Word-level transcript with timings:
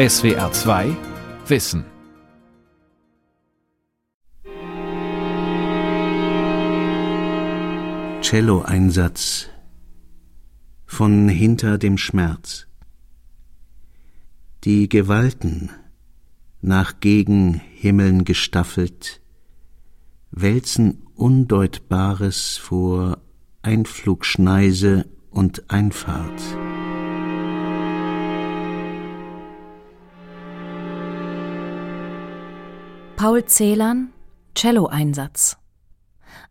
SWR 0.00 0.50
2 0.50 0.96
Wissen. 1.46 1.84
Cello-Einsatz 8.22 9.50
von 10.86 11.28
hinter 11.28 11.76
dem 11.76 11.98
Schmerz. 11.98 12.66
Die 14.64 14.88
Gewalten, 14.88 15.68
nach 16.62 17.00
Gegenhimmeln 17.00 18.24
gestaffelt, 18.24 19.20
wälzen 20.30 21.02
Undeutbares 21.14 22.56
vor 22.56 23.18
Einflugschneise 23.60 25.04
und 25.28 25.70
Einfahrt. 25.70 26.40
Paul 33.20 33.44
Celan, 33.44 34.14
Cello-Einsatz. 34.54 35.58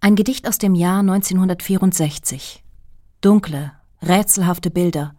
Ein 0.02 0.16
Gedicht 0.16 0.48
aus 0.48 0.60
dem 0.60 0.76
Jahr 0.76 1.00
1964. 1.00 2.64
Dunkle, 3.22 3.72
rätselhafte 4.04 4.70
Bilder, 4.70 5.16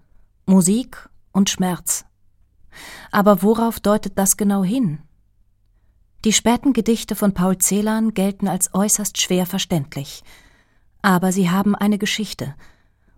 Musik 0.47 1.09
und 1.33 1.51
Schmerz. 1.51 2.05
Aber 3.11 3.43
worauf 3.43 3.81
deutet 3.81 4.17
das 4.17 4.37
genau 4.37 4.63
hin? 4.63 5.01
Die 6.25 6.33
späten 6.33 6.73
Gedichte 6.73 7.17
von 7.17 7.35
Paul 7.35 7.59
Celan 7.59 8.15
gelten 8.15 8.47
als 8.47 8.73
äußerst 8.73 9.21
schwer 9.21 9.45
verständlich. 9.45 10.23
Aber 11.03 11.33
sie 11.33 11.51
haben 11.51 11.75
eine 11.75 11.99
Geschichte. 11.99 12.55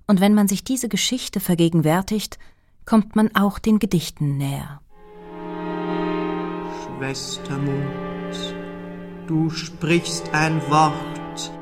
Und 0.07 0.23
wenn 0.23 0.33
man 0.33 0.49
sich 0.49 0.65
diese 0.65 0.89
Geschichte 0.89 1.39
vergegenwärtigt, 1.39 2.39
kommt 2.87 3.15
man 3.15 3.37
auch 3.37 3.59
den 3.59 3.79
Gedichten 3.79 4.39
näher. 4.39 4.81
Schwestermund, 7.03 8.12
du 9.27 9.51
sprichst 9.51 10.33
ein 10.33 10.61
Wort. 10.71 11.53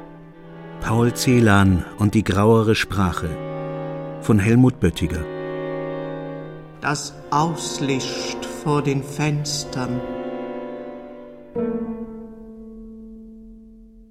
Paul 0.80 1.14
Celan 1.14 1.84
und 1.98 2.14
die 2.14 2.24
grauere 2.24 2.74
Sprache 2.74 3.30
von 4.22 4.38
Helmut 4.38 4.80
Böttiger. 4.80 5.24
Das 6.80 7.14
auslischt 7.30 8.44
vor 8.44 8.82
den 8.82 9.02
Fenstern. 9.02 10.00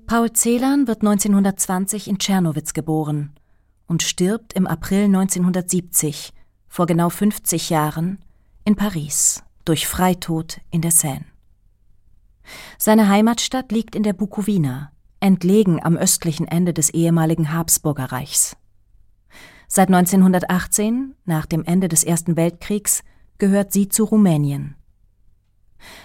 Paul 0.05 0.31
Celan 0.33 0.87
wird 0.87 1.01
1920 1.01 2.07
in 2.07 2.17
Tschernowitz 2.17 2.73
geboren 2.73 3.31
und 3.87 4.03
stirbt 4.03 4.53
im 4.53 4.67
April 4.67 5.05
1970, 5.05 6.33
vor 6.67 6.85
genau 6.85 7.09
50 7.09 7.69
Jahren, 7.69 8.19
in 8.65 8.75
Paris 8.75 9.43
durch 9.65 9.87
Freitod 9.87 10.61
in 10.71 10.81
der 10.81 10.91
Seine. 10.91 11.28
Seine 12.77 13.09
Heimatstadt 13.09 13.71
liegt 13.71 13.95
in 13.95 14.03
der 14.03 14.13
Bukowina, 14.13 14.91
entlegen 15.19 15.83
am 15.83 15.97
östlichen 15.97 16.47
Ende 16.47 16.73
des 16.73 16.89
ehemaligen 16.89 17.53
Habsburger 17.53 18.11
Reichs. 18.11 18.55
Seit 19.67 19.89
1918, 19.89 21.15
nach 21.25 21.45
dem 21.45 21.63
Ende 21.63 21.87
des 21.87 22.03
Ersten 22.03 22.35
Weltkriegs, 22.35 23.03
gehört 23.37 23.71
sie 23.71 23.87
zu 23.87 24.03
Rumänien. 24.03 24.75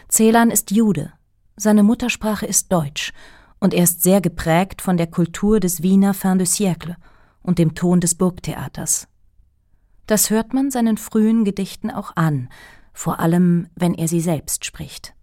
Celan 0.08 0.50
ist 0.50 0.70
Jude, 0.70 1.12
seine 1.56 1.82
Muttersprache 1.82 2.46
ist 2.46 2.72
Deutsch 2.72 3.12
und 3.60 3.72
er 3.72 3.84
ist 3.84 4.02
sehr 4.02 4.20
geprägt 4.20 4.82
von 4.82 4.96
der 4.96 5.06
Kultur 5.06 5.60
des 5.60 5.82
Wiener 5.82 6.14
Fin 6.14 6.38
de 6.38 6.46
siècle 6.46 6.96
und 7.42 7.58
dem 7.58 7.74
Ton 7.74 8.00
des 8.00 8.14
Burgtheaters. 8.14 9.08
Das 10.06 10.30
hört 10.30 10.52
man 10.52 10.70
seinen 10.70 10.98
frühen 10.98 11.44
Gedichten 11.44 11.90
auch 11.90 12.14
an, 12.16 12.50
vor 12.92 13.20
allem 13.20 13.68
wenn 13.74 13.94
er 13.94 14.08
sie 14.08 14.20
selbst 14.20 14.64
spricht. 14.64 15.13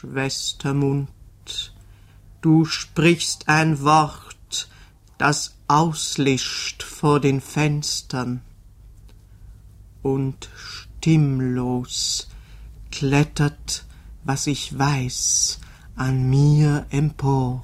Schwestermund, 0.00 1.10
du 2.40 2.64
sprichst 2.64 3.50
ein 3.50 3.82
Wort, 3.82 4.70
das 5.18 5.56
auslischt 5.68 6.82
vor 6.82 7.20
den 7.20 7.42
Fenstern, 7.42 8.40
und 10.00 10.48
stimmlos 10.56 12.30
klettert, 12.90 13.84
was 14.24 14.46
ich 14.46 14.78
weiß, 14.78 15.60
an 15.96 16.30
mir 16.30 16.86
empor. 16.88 17.62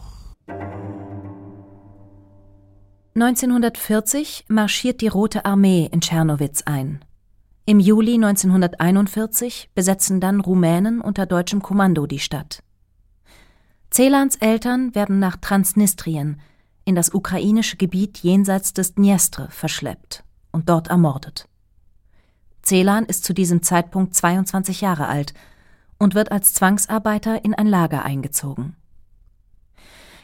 1940 3.14 4.44
marschiert 4.48 5.00
die 5.00 5.08
Rote 5.08 5.46
Armee 5.46 5.88
in 5.90 6.02
Tschernowitz 6.02 6.64
ein. 6.66 7.02
Im 7.68 7.80
Juli 7.80 8.14
1941 8.14 9.70
besetzen 9.74 10.20
dann 10.20 10.40
Rumänen 10.40 11.00
unter 11.00 11.26
deutschem 11.26 11.62
Kommando 11.62 12.06
die 12.06 12.20
Stadt. 12.20 12.62
Celans 13.90 14.36
Eltern 14.36 14.94
werden 14.94 15.18
nach 15.18 15.36
Transnistrien, 15.36 16.40
in 16.84 16.94
das 16.94 17.12
ukrainische 17.12 17.76
Gebiet 17.76 18.18
jenseits 18.18 18.72
des 18.72 18.94
Dniestre, 18.94 19.48
verschleppt 19.50 20.22
und 20.52 20.68
dort 20.68 20.86
ermordet. 20.86 21.48
Celan 22.64 23.04
ist 23.04 23.24
zu 23.24 23.34
diesem 23.34 23.64
Zeitpunkt 23.64 24.14
22 24.14 24.80
Jahre 24.80 25.08
alt 25.08 25.34
und 25.98 26.14
wird 26.14 26.30
als 26.30 26.54
Zwangsarbeiter 26.54 27.44
in 27.44 27.52
ein 27.52 27.66
Lager 27.66 28.04
eingezogen. 28.04 28.76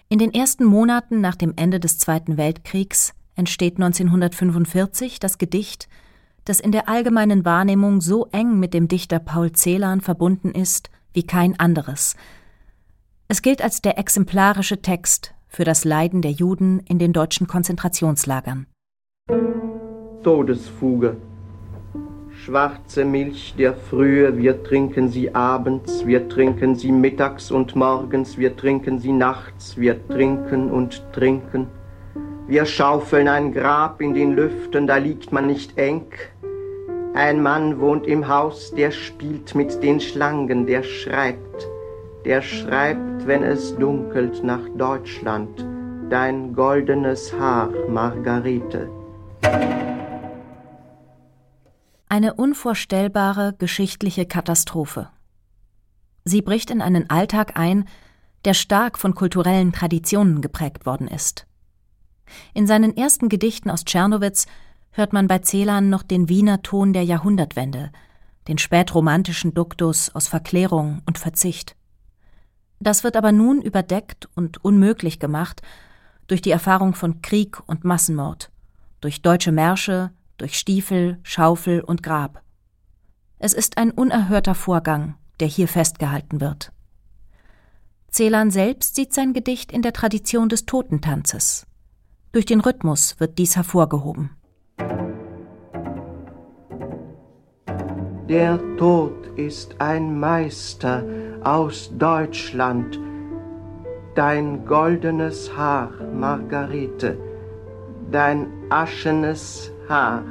In 0.09 0.21
den 0.21 0.33
ersten 0.33 0.65
Monaten 0.65 1.21
nach 1.21 1.35
dem 1.35 1.55
Ende 1.57 1.81
des 1.81 1.99
Zweiten 1.99 2.37
Weltkriegs 2.37 3.15
entsteht 3.35 3.79
1945 3.79 5.19
das 5.19 5.39
Gedicht, 5.39 5.89
das 6.45 6.61
in 6.61 6.73
der 6.73 6.89
allgemeinen 6.89 7.45
Wahrnehmung 7.45 8.01
so 8.01 8.27
eng 8.33 8.59
mit 8.59 8.75
dem 8.75 8.89
Dichter 8.89 9.19
Paul 9.19 9.53
Celan 9.53 10.01
verbunden 10.01 10.53
ist 10.53 10.91
wie 11.13 11.25
kein 11.25 11.59
anderes. 11.59 12.17
Es 13.29 13.43
gilt 13.43 13.63
als 13.63 13.83
der 13.83 13.99
exemplarische 13.99 14.83
Text 14.83 15.35
für 15.49 15.65
das 15.65 15.85
Leiden 15.85 16.23
der 16.23 16.33
Juden 16.33 16.81
in 16.81 16.99
den 16.99 17.13
deutschen 17.13 17.47
Konzentrationslagern. 17.47 18.67
Todesfuge 20.23 21.17
schwarze 22.45 23.05
Milch 23.05 23.55
der 23.57 23.75
Frühe, 23.75 24.37
wir 24.37 24.65
trinken 24.65 25.11
sie 25.11 25.33
abends, 25.33 26.05
wir 26.07 26.29
trinken 26.29 26.75
sie 26.75 26.91
mittags 26.91 27.53
und 27.53 27.77
morgens, 27.77 28.37
wir 28.37 28.57
trinken 28.57 28.99
sie 28.99 29.13
nachts, 29.13 29.77
wir 29.77 29.97
trinken 30.09 30.69
und 30.71 31.05
trinken. 31.13 31.69
Wir 32.49 32.67
schaufeln 32.67 33.29
ein 33.29 33.53
Grab 33.53 34.01
in 34.01 34.15
den 34.15 34.33
Lüften, 34.33 34.89
da 34.89 34.97
liegt 34.97 35.31
man 35.31 35.47
nicht 35.47 35.79
eng. 35.79 36.07
Ein 37.15 37.43
Mann 37.43 37.79
wohnt 37.79 38.07
im 38.07 38.27
Haus, 38.27 38.71
der 38.71 38.91
spielt 38.91 39.55
mit 39.55 39.83
den 39.83 40.01
Schlangen, 40.01 40.67
der 40.67 40.83
schreibt, 40.83 41.69
der 42.25 42.41
schreibt, 42.41 43.27
wenn 43.27 43.43
es 43.43 43.77
dunkelt 43.77 44.43
nach 44.43 44.67
Deutschland, 44.79 45.63
dein 46.09 46.55
goldenes 46.55 47.31
Haar, 47.35 47.69
Margarete. 47.87 48.89
Eine 52.09 52.33
unvorstellbare 52.33 53.57
geschichtliche 53.59 54.25
Katastrophe. 54.25 55.11
Sie 56.25 56.41
bricht 56.41 56.71
in 56.71 56.81
einen 56.81 57.11
Alltag 57.11 57.59
ein, 57.59 57.89
der 58.47 58.55
stark 58.55 58.99
von 58.99 59.15
kulturellen 59.15 59.73
Traditionen 59.73 60.41
geprägt 60.41 60.87
worden 60.87 61.09
ist. 61.09 61.47
In 62.55 62.67
seinen 62.67 62.97
ersten 62.97 63.29
Gedichten 63.29 63.69
aus 63.69 63.85
Tschernowitz 63.85 64.47
hört 64.93 65.13
man 65.13 65.27
bei 65.27 65.41
Celan 65.41 65.91
noch 65.91 66.03
den 66.03 66.29
Wiener 66.29 66.63
Ton 66.63 66.93
der 66.93 67.05
Jahrhundertwende, 67.05 67.91
den 68.49 68.59
spätromantischen 68.59 69.55
Duktus 69.55 70.15
aus 70.15 70.29
Verklärung 70.29 71.03
und 71.07 71.19
Verzicht. 71.19 71.77
Das 72.81 73.05
wird 73.05 73.17
aber 73.17 73.33
nun 73.33 73.63
überdeckt 73.63 74.29
und 74.35 74.65
unmöglich 74.65 75.19
gemacht 75.19 75.63
durch 76.27 76.43
die 76.43 76.51
Erfahrung 76.51 76.95
von 76.95 77.23
Krieg 77.23 77.61
und 77.67 77.85
Massenmord, 77.85 78.51
durch 79.01 79.23
deutsche 79.23 79.53
Märsche, 79.53 80.11
durch 80.37 80.59
Stiefel, 80.59 81.19
Schaufel 81.23 81.81
und 81.81 82.03
Grab. 82.03 82.43
Es 83.39 83.55
ist 83.55 83.79
ein 83.79 83.91
unerhörter 83.91 84.55
Vorgang, 84.55 85.17
der 85.41 85.49
hier 85.49 85.69
festgehalten 85.69 86.41
wird. 86.41 86.73
Celan 88.11 88.51
selbst 88.51 88.95
sieht 88.95 89.13
sein 89.13 89.33
Gedicht 89.33 89.73
in 89.73 89.83
der 89.83 89.93
Tradition 89.93 90.49
des 90.49 90.67
Totentanzes. 90.67 91.67
Durch 92.33 92.47
den 92.47 92.61
Rhythmus 92.61 93.19
wird 93.21 93.39
dies 93.39 93.57
hervorgehoben. 93.57 94.31
Der 98.33 98.59
Tod 98.79 99.27
ist 99.37 99.75
ein 99.79 100.19
Meister 100.19 101.05
aus 101.45 101.93
Deutschland. 101.99 102.99
Dein 104.15 104.65
goldenes 104.65 105.55
Haar, 105.55 105.91
Margarete, 106.19 107.19
dein 108.11 108.47
aschenes 108.71 109.71
Haar, 109.87 110.25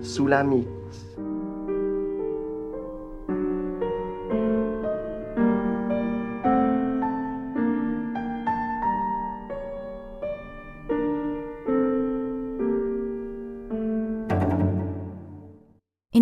Sulamit. 0.00 0.83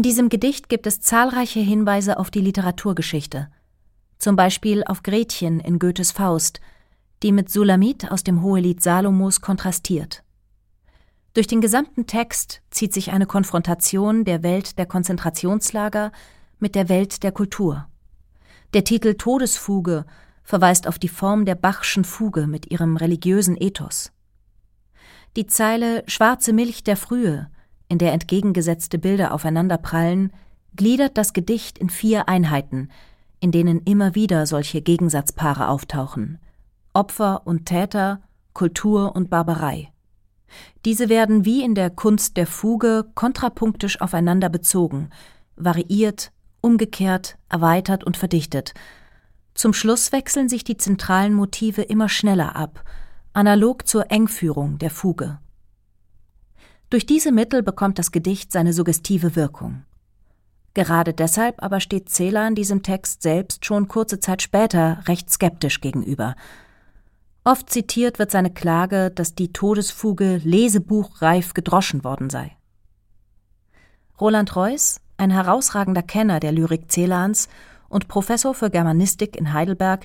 In 0.02 0.08
diesem 0.08 0.31
Gedicht 0.31 0.69
gibt 0.69 0.88
es 0.88 1.00
zahlreiche 1.00 1.60
Hinweise 1.60 2.19
auf 2.19 2.32
die 2.32 2.40
Literaturgeschichte, 2.40 3.49
zum 4.19 4.34
Beispiel 4.34 4.82
auf 4.82 5.04
Gretchen 5.04 5.60
in 5.60 5.78
Goethes 5.78 6.10
Faust, 6.10 6.60
die 7.22 7.31
mit 7.31 7.49
Sulamit 7.49 8.10
aus 8.10 8.25
dem 8.25 8.43
Hohelied 8.43 8.82
Salomos 8.82 9.40
kontrastiert. 9.40 10.25
Durch 11.34 11.46
den 11.46 11.60
gesamten 11.60 12.08
Text 12.08 12.62
zieht 12.72 12.93
sich 12.93 13.12
eine 13.12 13.26
Konfrontation 13.26 14.25
der 14.25 14.43
Welt 14.43 14.76
der 14.76 14.87
Konzentrationslager 14.87 16.10
mit 16.58 16.75
der 16.75 16.88
Welt 16.88 17.22
der 17.22 17.31
Kultur. 17.31 17.87
Der 18.75 18.82
Titel 18.82 19.14
Todesfuge 19.14 20.04
verweist 20.43 20.88
auf 20.88 20.99
die 20.99 21.06
Form 21.06 21.44
der 21.44 21.54
Bachschen 21.54 22.02
Fuge 22.02 22.49
mit 22.49 22.72
ihrem 22.72 22.96
religiösen 22.96 23.56
Ethos. 23.56 24.10
Die 25.37 25.46
Zeile 25.46 26.02
Schwarze 26.08 26.52
Milch 26.52 26.82
der 26.82 26.96
Frühe, 26.96 27.52
in 27.93 27.99
der 27.99 28.12
entgegengesetzte 28.12 28.99
Bilder 28.99 29.35
aufeinanderprallen, 29.35 30.33
gliedert 30.75 31.19
das 31.19 31.35
Gedicht 31.35 31.77
in 31.77 31.91
vier 31.91 32.27
Einheiten, 32.27 32.89
in 33.39 33.53
denen 33.53 33.83
immer 33.83 34.15
wieder 34.15 34.47
solche 34.47 34.81
Gegensatzpaare 34.81 35.69
auftauchen 35.69 36.39
Opfer 36.94 37.43
und 37.47 37.67
Täter, 37.67 38.23
Kultur 38.55 39.15
und 39.15 39.29
Barbarei. 39.31 39.93
Diese 40.85 41.09
werden 41.09 41.44
wie 41.44 41.62
in 41.62 41.75
der 41.75 41.91
Kunst 41.91 42.37
der 42.37 42.47
Fuge 42.47 43.05
kontrapunktisch 43.15 44.00
aufeinander 44.00 44.49
bezogen, 44.49 45.11
variiert, 45.56 46.33
umgekehrt, 46.61 47.37
erweitert 47.49 48.05
und 48.05 48.17
verdichtet. 48.17 48.73
Zum 49.55 49.75
Schluss 49.75 50.12
wechseln 50.12 50.49
sich 50.49 50.65
die 50.65 50.77
zentralen 50.79 51.35
Motive 51.35 51.83
immer 51.83 52.09
schneller 52.09 52.56
ab, 52.56 52.85
analog 53.35 53.87
zur 53.87 54.11
Engführung 54.11 54.79
der 54.79 54.91
Fuge. 54.91 55.38
Durch 56.93 57.06
diese 57.06 57.33
Mittel 57.33 57.62
bekommt 57.62 57.99
das 57.99 58.12
Gedicht 58.12 58.53
seine 58.53 58.75
suggestive 58.75 59.35
Wirkung. 59.35 59.85
Gerade 60.75 61.15
deshalb 61.15 61.62
aber 61.62 61.81
steht 61.81 62.11
Celan 62.11 62.55
diesem 62.55 62.83
Text 62.83 63.23
selbst 63.23 63.65
schon 63.65 63.89
kurze 63.89 64.21
Zeit 64.21 64.43
später 64.43 65.03
recht 65.09 65.31
skeptisch 65.31 65.81
gegenüber. 65.81 66.35
Oft 67.44 67.71
zitiert 67.71 68.19
wird 68.19 68.31
seine 68.31 68.50
Klage, 68.50 69.11
dass 69.11 69.35
die 69.35 69.55
Todesfuge 69.55 70.43
lesebuchreif 70.44 71.55
gedroschen 71.55 72.05
worden 72.05 72.29
sei. 72.29 72.59
Roland 74.21 74.55
Reuss, 74.55 75.00
ein 75.17 75.31
herausragender 75.31 76.03
Kenner 76.03 76.41
der 76.41 76.53
Lyrik 76.53 76.91
Celans 76.91 77.49
und 77.88 78.06
Professor 78.06 78.53
für 78.53 78.69
Germanistik 78.69 79.35
in 79.35 79.55
Heidelberg, 79.55 80.05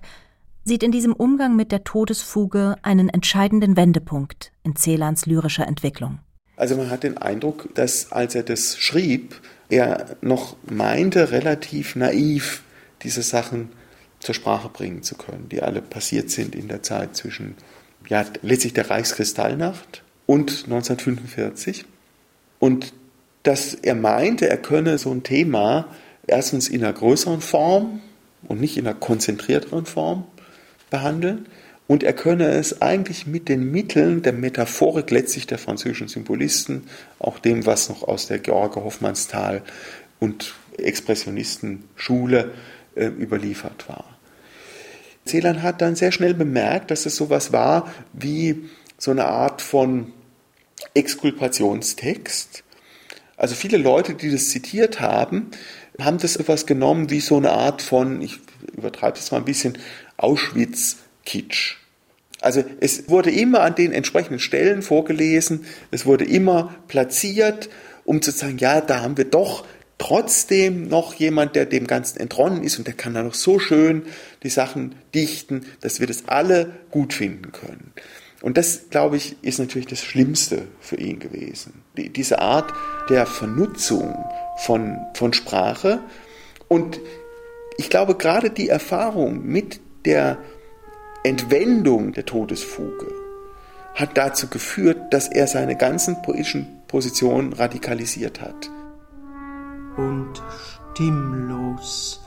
sieht 0.63 0.83
in 0.83 0.93
diesem 0.93 1.11
Umgang 1.11 1.57
mit 1.57 1.73
der 1.73 1.83
Todesfuge 1.83 2.77
einen 2.81 3.09
entscheidenden 3.09 3.75
Wendepunkt 3.75 4.53
in 4.63 4.77
Celans 4.77 5.25
lyrischer 5.25 5.67
Entwicklung. 5.67 6.19
Also 6.57 6.75
man 6.75 6.89
hat 6.89 7.03
den 7.03 7.17
Eindruck, 7.17 7.69
dass 7.75 8.11
als 8.11 8.35
er 8.35 8.43
das 8.43 8.77
schrieb, 8.77 9.39
er 9.69 10.17
noch 10.21 10.57
meinte, 10.69 11.31
relativ 11.31 11.95
naiv 11.95 12.63
diese 13.03 13.21
Sachen 13.21 13.69
zur 14.19 14.33
Sprache 14.33 14.69
bringen 14.69 15.03
zu 15.03 15.15
können, 15.15 15.47
die 15.49 15.61
alle 15.61 15.81
passiert 15.81 16.31
sind 16.31 16.55
in 16.55 16.67
der 16.67 16.81
Zeit 16.81 17.15
zwischen 17.15 17.55
ja, 18.09 18.25
letztlich 18.41 18.73
der 18.73 18.89
Reichskristallnacht 18.89 20.03
und 20.25 20.63
1945. 20.65 21.85
Und 22.59 22.93
dass 23.43 23.75
er 23.75 23.95
meinte, 23.95 24.49
er 24.49 24.57
könne 24.57 24.97
so 24.97 25.11
ein 25.11 25.23
Thema 25.23 25.87
erstens 26.25 26.67
in 26.67 26.83
einer 26.83 26.93
größeren 26.93 27.41
Form 27.41 28.01
und 28.47 28.59
nicht 28.59 28.77
in 28.77 28.87
einer 28.87 28.97
konzentrierteren 28.97 29.85
Form 29.85 30.25
behandeln 30.89 31.45
und 31.87 32.03
er 32.03 32.13
könne 32.13 32.49
es 32.49 32.81
eigentlich 32.81 33.27
mit 33.27 33.47
den 33.47 33.71
Mitteln 33.71 34.21
der 34.21 34.33
Metaphorik 34.33 35.09
letztlich 35.09 35.47
der 35.47 35.57
französischen 35.57 36.09
Symbolisten, 36.09 36.83
auch 37.17 37.39
dem, 37.39 37.65
was 37.65 37.89
noch 37.89 38.03
aus 38.03 38.27
der 38.27 38.39
George 38.39 38.75
Hoffmannsthal 38.83 39.61
und 40.19 40.53
Expressionistenschule 40.77 42.51
äh, 42.95 43.05
überliefert 43.05 43.87
war. 43.87 44.17
Celan 45.25 45.63
hat 45.63 45.81
dann 45.81 45.95
sehr 45.95 46.11
schnell 46.11 46.33
bemerkt, 46.33 46.91
dass 46.91 47.05
es 47.05 47.15
sowas 47.15 47.51
war 47.51 47.91
wie 48.13 48.69
so 48.97 49.11
eine 49.11 49.25
Art 49.25 49.61
von 49.61 50.13
Exkulpationstext. 50.93 52.63
Also 53.35 53.55
viele 53.55 53.77
Leute, 53.77 54.13
die 54.13 54.31
das 54.31 54.49
zitiert 54.49 54.99
haben, 54.99 55.51
haben 55.99 56.17
das 56.17 56.35
etwas 56.35 56.65
genommen 56.65 57.09
wie 57.09 57.19
so 57.19 57.37
eine 57.37 57.51
Art 57.51 57.81
von, 57.81 58.21
ich 58.21 58.39
übertreibe 58.75 59.17
das 59.17 59.31
mal 59.31 59.37
ein 59.37 59.45
bisschen, 59.45 59.77
Auschwitz-Kitsch. 61.27 61.75
Also 62.39 62.63
es 62.79 63.09
wurde 63.09 63.31
immer 63.31 63.61
an 63.61 63.75
den 63.75 63.91
entsprechenden 63.91 64.39
Stellen 64.39 64.81
vorgelesen, 64.81 65.65
es 65.89 66.05
wurde 66.05 66.23
immer 66.23 66.75
platziert, 66.87 67.69
um 68.05 68.21
zu 68.21 68.31
sagen, 68.31 68.57
ja, 68.59 68.79
da 68.79 69.01
haben 69.01 69.17
wir 69.17 69.25
doch 69.25 69.65
trotzdem 69.97 70.87
noch 70.87 71.15
jemand, 71.15 71.55
der 71.55 71.65
dem 71.65 71.87
Ganzen 71.87 72.19
entronnen 72.19 72.63
ist 72.63 72.77
und 72.77 72.85
der 72.85 72.93
kann 72.93 73.15
da 73.15 73.23
noch 73.23 73.33
so 73.33 73.57
schön 73.57 74.03
die 74.43 74.49
Sachen 74.49 74.93
dichten, 75.15 75.65
dass 75.81 75.99
wir 75.99 76.05
das 76.05 76.27
alle 76.27 76.73
gut 76.91 77.13
finden 77.13 77.51
können. 77.51 77.91
Und 78.43 78.59
das, 78.59 78.91
glaube 78.91 79.17
ich, 79.17 79.35
ist 79.41 79.57
natürlich 79.57 79.87
das 79.87 80.03
Schlimmste 80.03 80.67
für 80.79 80.97
ihn 80.97 81.17
gewesen. 81.17 81.81
Die, 81.97 82.09
diese 82.09 82.37
Art 82.37 82.71
der 83.09 83.25
Vernutzung 83.25 84.15
von, 84.57 84.99
von 85.15 85.33
Sprache. 85.33 86.01
Und 86.67 86.99
ich 87.77 87.89
glaube, 87.89 88.13
gerade 88.13 88.51
die 88.51 88.69
Erfahrung 88.69 89.43
mit 89.43 89.79
der 90.05 90.37
Entwendung 91.23 92.13
der 92.13 92.25
Todesfuge 92.25 93.07
hat 93.95 94.17
dazu 94.17 94.47
geführt, 94.47 95.13
dass 95.13 95.27
er 95.27 95.47
seine 95.47 95.75
ganzen 95.75 96.21
poetischen 96.21 96.81
Positionen 96.87 97.53
radikalisiert 97.53 98.41
hat 98.41 98.69
und 99.97 100.33
stimmlos 100.93 102.21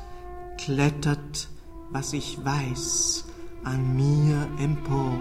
klettert, 0.59 1.49
was 1.91 2.13
ich 2.13 2.45
weiß, 2.45 3.25
an 3.65 3.97
mir 3.97 4.49
empor. 4.63 5.13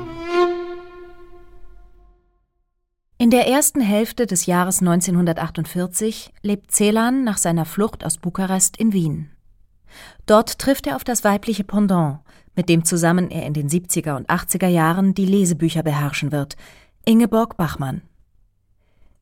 In 3.18 3.31
der 3.31 3.48
ersten 3.48 3.81
Hälfte 3.81 4.25
des 4.25 4.45
Jahres 4.45 4.80
1948 4.80 6.33
lebt 6.42 6.71
Celan 6.71 7.24
nach 7.24 7.38
seiner 7.38 7.66
Flucht 7.66 8.06
aus 8.06 8.18
Bukarest 8.18 8.77
in 8.77 8.94
Wien. 8.94 9.30
Dort 10.25 10.59
trifft 10.59 10.88
er 10.88 10.95
auf 10.95 11.03
das 11.03 11.24
weibliche 11.24 11.63
Pendant, 11.63 12.19
mit 12.56 12.69
dem 12.69 12.83
zusammen 12.83 13.31
er 13.31 13.45
in 13.45 13.53
den 13.53 13.69
70er 13.69 14.15
und 14.15 14.30
80er 14.30 14.68
Jahren 14.68 15.13
die 15.13 15.25
Lesebücher 15.25 15.83
beherrschen 15.83 16.31
wird, 16.31 16.56
Ingeborg 17.06 17.57
Bachmann. 17.57 18.01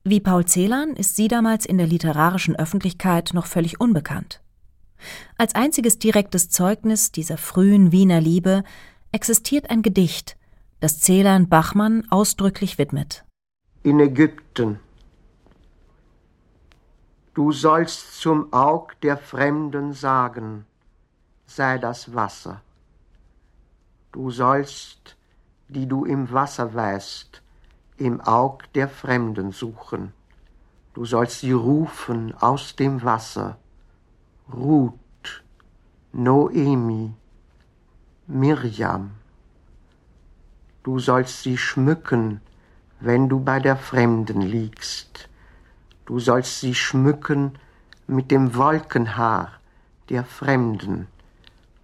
Wie 0.03 0.19
Paul 0.19 0.45
Celan 0.45 0.95
ist 0.95 1.15
sie 1.15 1.27
damals 1.27 1.65
in 1.65 1.77
der 1.77 1.87
literarischen 1.87 2.55
Öffentlichkeit 2.55 3.31
noch 3.33 3.45
völlig 3.45 3.79
unbekannt. 3.79 4.41
Als 5.37 5.53
einziges 5.53 5.99
direktes 5.99 6.49
Zeugnis 6.49 7.11
dieser 7.11 7.37
frühen 7.37 7.91
Wiener 7.91 8.21
Liebe 8.21 8.63
existiert 9.11 9.69
ein 9.69 9.81
Gedicht, 9.81 10.37
das 10.79 10.99
Celan 11.01 11.49
Bachmann 11.49 12.07
ausdrücklich 12.09 12.77
widmet. 12.77 13.25
In 13.83 13.99
Ägypten. 13.99 14.79
Du 17.37 17.51
sollst 17.51 18.19
zum 18.19 18.51
Aug 18.51 18.99
der 19.03 19.15
Fremden 19.15 19.93
sagen, 19.93 20.65
sei 21.45 21.77
das 21.77 22.15
Wasser. 22.15 22.61
Du 24.11 24.31
sollst, 24.31 25.15
die 25.67 25.85
du 25.87 26.03
im 26.03 26.31
Wasser 26.31 26.73
weißt, 26.73 27.43
im 27.97 28.21
Aug 28.21 28.63
der 28.73 28.89
Fremden 28.89 29.51
suchen. 29.51 30.13
Du 30.95 31.05
sollst 31.05 31.41
sie 31.41 31.51
rufen 31.51 32.33
aus 32.41 32.75
dem 32.75 33.03
Wasser. 33.03 33.59
Ruth, 34.51 35.43
Noemi, 36.13 37.13
Mirjam. 38.25 39.11
Du 40.81 40.97
sollst 40.97 41.43
sie 41.43 41.59
schmücken, 41.59 42.41
wenn 42.99 43.29
du 43.29 43.39
bei 43.39 43.59
der 43.59 43.77
Fremden 43.77 44.41
liegst. 44.41 45.26
Du 46.07 46.19
sollst 46.19 46.61
sie 46.61 46.73
schmücken 46.73 47.59
mit 48.07 48.31
dem 48.31 48.55
Wolkenhaar 48.55 49.51
der 50.07 50.23
Fremden. 50.23 51.07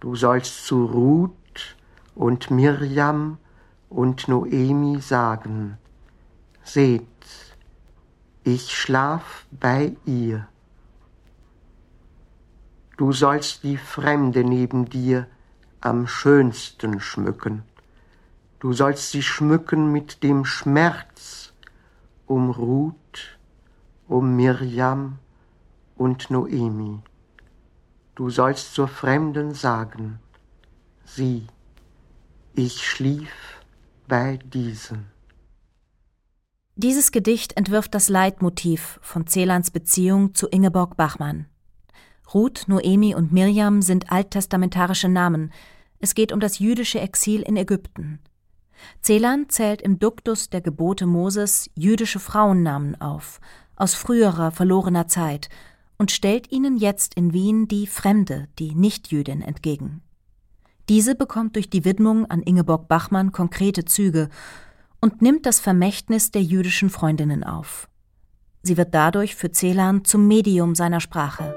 Du 0.00 0.16
sollst 0.16 0.64
zu 0.64 0.86
Ruth 0.86 1.76
und 2.14 2.50
Mirjam 2.50 3.36
und 3.90 4.26
Noemi 4.26 4.98
sagen, 5.02 5.76
Seht, 6.62 7.02
ich 8.44 8.74
schlaf 8.74 9.44
bei 9.50 9.94
ihr. 10.06 10.48
Du 12.96 13.12
sollst 13.12 13.62
die 13.62 13.76
Fremde 13.76 14.42
neben 14.42 14.86
dir 14.86 15.26
am 15.82 16.06
schönsten 16.06 16.98
schmücken. 16.98 17.62
Du 18.58 18.72
sollst 18.72 19.10
sie 19.10 19.22
schmücken 19.22 19.92
mit 19.92 20.22
dem 20.22 20.46
Schmerz 20.46 21.52
um 22.26 22.48
Ruth, 22.48 23.38
um 24.08 24.36
Mirjam 24.36 25.18
und 25.96 26.30
Noemi. 26.30 27.00
Du 28.14 28.30
sollst 28.30 28.74
zur 28.74 28.88
Fremden 28.88 29.54
sagen, 29.54 30.18
sieh, 31.04 31.46
ich 32.54 32.86
schlief 32.86 33.32
bei 34.06 34.38
diesen. 34.44 35.06
Dieses 36.76 37.12
Gedicht 37.12 37.56
entwirft 37.56 37.94
das 37.94 38.08
Leitmotiv 38.08 38.98
von 39.00 39.26
Celans 39.26 39.70
Beziehung 39.70 40.34
zu 40.34 40.48
Ingeborg 40.48 40.96
Bachmann. 40.96 41.46
Ruth, 42.32 42.64
Noemi 42.66 43.14
und 43.14 43.32
Mirjam 43.32 43.82
sind 43.82 44.10
alttestamentarische 44.10 45.08
Namen. 45.08 45.52
Es 46.00 46.14
geht 46.14 46.32
um 46.32 46.40
das 46.40 46.58
jüdische 46.58 47.00
Exil 47.00 47.42
in 47.42 47.56
Ägypten. 47.56 48.18
Celan 49.02 49.48
zählt 49.48 49.82
im 49.82 49.98
Duktus 49.98 50.50
der 50.50 50.60
Gebote 50.60 51.06
Moses 51.06 51.70
jüdische 51.74 52.18
Frauennamen 52.18 53.00
auf, 53.00 53.40
aus 53.76 53.94
früherer 53.94 54.50
verlorener 54.50 55.08
Zeit, 55.08 55.48
und 55.98 56.10
stellt 56.10 56.50
ihnen 56.50 56.76
jetzt 56.76 57.14
in 57.14 57.32
Wien 57.32 57.68
die 57.68 57.86
Fremde, 57.86 58.48
die 58.58 58.74
Nichtjüdin, 58.74 59.42
entgegen. 59.42 60.02
Diese 60.88 61.14
bekommt 61.14 61.56
durch 61.56 61.70
die 61.70 61.84
Widmung 61.84 62.26
an 62.26 62.42
Ingeborg 62.42 62.88
Bachmann 62.88 63.32
konkrete 63.32 63.84
Züge 63.84 64.28
und 65.00 65.22
nimmt 65.22 65.46
das 65.46 65.60
Vermächtnis 65.60 66.30
der 66.30 66.42
jüdischen 66.42 66.90
Freundinnen 66.90 67.44
auf. 67.44 67.88
Sie 68.62 68.76
wird 68.76 68.94
dadurch 68.94 69.34
für 69.34 69.50
Celan 69.50 70.04
zum 70.04 70.26
Medium 70.26 70.74
seiner 70.74 71.00
Sprache. 71.00 71.54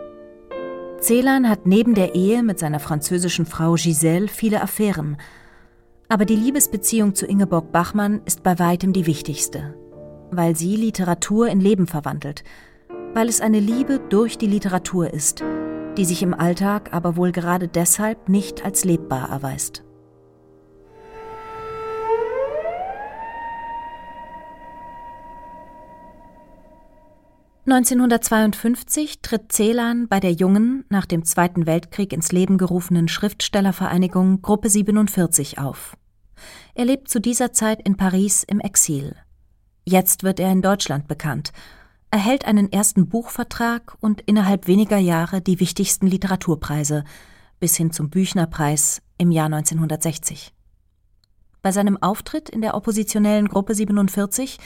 Celan 1.02 1.50
hat 1.50 1.66
neben 1.66 1.94
der 1.94 2.16
Ehe 2.16 2.44
mit 2.44 2.60
seiner 2.60 2.80
französischen 2.80 3.46
Frau 3.46 3.76
Giselle 3.76 4.28
viele 4.28 4.62
Affären, 4.62 5.18
aber 6.10 6.26
die 6.26 6.36
Liebesbeziehung 6.36 7.16
zu 7.16 7.26
Ingeborg 7.26 7.72
Bachmann 7.72 8.22
ist 8.26 8.44
bei 8.44 8.60
weitem 8.60 8.94
die 8.94 9.06
wichtigste, 9.06 9.76
weil 10.32 10.56
sie 10.56 10.76
Literatur 10.76 11.48
in 11.48 11.60
Leben 11.60 11.88
verwandelt, 11.88 12.44
weil 13.14 13.30
es 13.30 13.42
eine 13.42 13.60
Liebe 13.60 14.00
durch 14.00 14.38
die 14.38 14.48
Literatur 14.48 15.14
ist, 15.14 15.44
die 15.98 16.06
sich 16.06 16.22
im 16.22 16.34
Alltag 16.34 16.94
aber 16.94 17.16
wohl 17.16 17.32
gerade 17.32 17.68
deshalb 17.68 18.30
nicht 18.30 18.64
als 18.64 18.86
lebbar 18.86 19.30
erweist. 19.30 19.84
(1952) 27.66 29.22
tritt 29.22 29.52
Celan 29.52 30.08
bei 30.08 30.22
der 30.22 30.32
jungen, 30.32 30.86
nach 30.88 31.06
dem 31.06 31.26
Zweiten 31.26 31.66
Weltkrieg 31.66 32.14
ins 32.14 32.32
Leben 32.32 32.58
gerufenen 32.58 33.10
Schriftstellervereinigung 33.10 34.42
Gruppe 34.42 34.70
47 34.70 35.60
auf. 35.60 35.98
Er 36.76 36.86
lebt 36.86 37.10
zu 37.10 37.20
dieser 37.20 37.52
Zeit 37.52 37.82
in 37.86 37.98
Paris 37.98 38.44
im 38.44 38.62
Exil. 38.62 39.16
Jetzt 39.90 40.24
wird 40.24 40.42
er 40.42 40.52
in 40.52 40.62
Deutschland 40.62 41.08
bekannt 41.08 41.54
erhält 42.12 42.46
einen 42.46 42.72
ersten 42.72 43.10
Buchvertrag 43.10 43.98
und 44.00 44.22
innerhalb 44.22 44.68
weniger 44.68 44.98
Jahre 44.98 45.42
die 45.42 45.60
wichtigsten 45.60 46.08
Literaturpreise 46.08 47.04
bis 47.60 47.76
hin 47.76 47.92
zum 47.92 48.10
Büchnerpreis 48.10 49.02
im 49.18 49.32
Jahr 49.32 49.48
1960. 49.48 50.54
Bei 51.62 51.72
seinem 51.72 52.02
Auftritt 52.02 52.50
in 52.50 52.62
der 52.62 52.76
oppositionellen 52.76 53.48
Gruppe 53.48 53.76
47, 53.76 54.58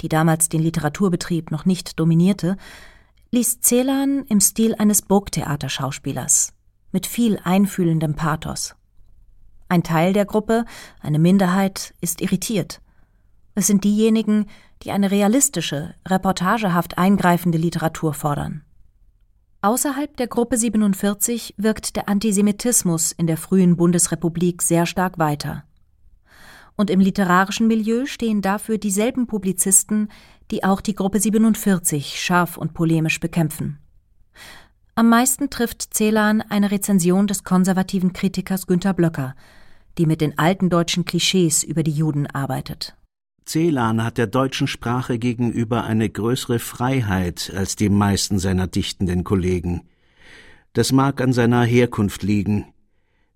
die 0.00 0.08
damals 0.08 0.48
den 0.48 0.62
Literaturbetrieb 0.62 1.50
noch 1.50 1.66
nicht 1.66 1.98
dominierte, 1.98 2.56
ließ 3.32 3.60
Celan 3.60 4.24
im 4.28 4.40
Stil 4.40 4.74
eines 4.76 5.02
Burgtheaterschauspielers 5.02 6.54
mit 6.92 7.06
viel 7.06 7.38
einfühlendem 7.44 8.14
Pathos. 8.14 8.74
Ein 9.68 9.82
Teil 9.82 10.14
der 10.14 10.24
Gruppe, 10.24 10.64
eine 11.00 11.18
Minderheit, 11.18 11.94
ist 12.00 12.22
irritiert. 12.22 12.80
Es 13.58 13.66
sind 13.66 13.82
diejenigen, 13.82 14.46
die 14.84 14.92
eine 14.92 15.10
realistische, 15.10 15.92
reportagehaft 16.06 16.96
eingreifende 16.96 17.58
Literatur 17.58 18.14
fordern. 18.14 18.62
Außerhalb 19.62 20.16
der 20.16 20.28
Gruppe 20.28 20.56
47 20.56 21.54
wirkt 21.56 21.96
der 21.96 22.08
Antisemitismus 22.08 23.10
in 23.10 23.26
der 23.26 23.36
frühen 23.36 23.76
Bundesrepublik 23.76 24.62
sehr 24.62 24.86
stark 24.86 25.18
weiter. 25.18 25.64
Und 26.76 26.88
im 26.88 27.00
literarischen 27.00 27.66
Milieu 27.66 28.06
stehen 28.06 28.42
dafür 28.42 28.78
dieselben 28.78 29.26
Publizisten, 29.26 30.08
die 30.52 30.62
auch 30.62 30.80
die 30.80 30.94
Gruppe 30.94 31.18
47 31.18 32.20
scharf 32.20 32.58
und 32.58 32.74
polemisch 32.74 33.18
bekämpfen. 33.18 33.80
Am 34.94 35.08
meisten 35.08 35.50
trifft 35.50 35.92
Celan 35.94 36.42
eine 36.42 36.70
Rezension 36.70 37.26
des 37.26 37.42
konservativen 37.42 38.12
Kritikers 38.12 38.68
Günter 38.68 38.94
Blöcker, 38.94 39.34
die 39.98 40.06
mit 40.06 40.20
den 40.20 40.38
alten 40.38 40.70
deutschen 40.70 41.04
Klischees 41.04 41.64
über 41.64 41.82
die 41.82 41.90
Juden 41.90 42.28
arbeitet. 42.28 42.94
Celan 43.48 44.04
hat 44.04 44.18
der 44.18 44.26
deutschen 44.26 44.66
Sprache 44.66 45.18
gegenüber 45.18 45.84
eine 45.84 46.10
größere 46.10 46.58
Freiheit 46.58 47.50
als 47.56 47.76
die 47.76 47.88
meisten 47.88 48.38
seiner 48.38 48.66
dichtenden 48.66 49.24
Kollegen. 49.24 49.88
Das 50.74 50.92
mag 50.92 51.20
an 51.22 51.32
seiner 51.32 51.64
Herkunft 51.64 52.22
liegen. 52.22 52.66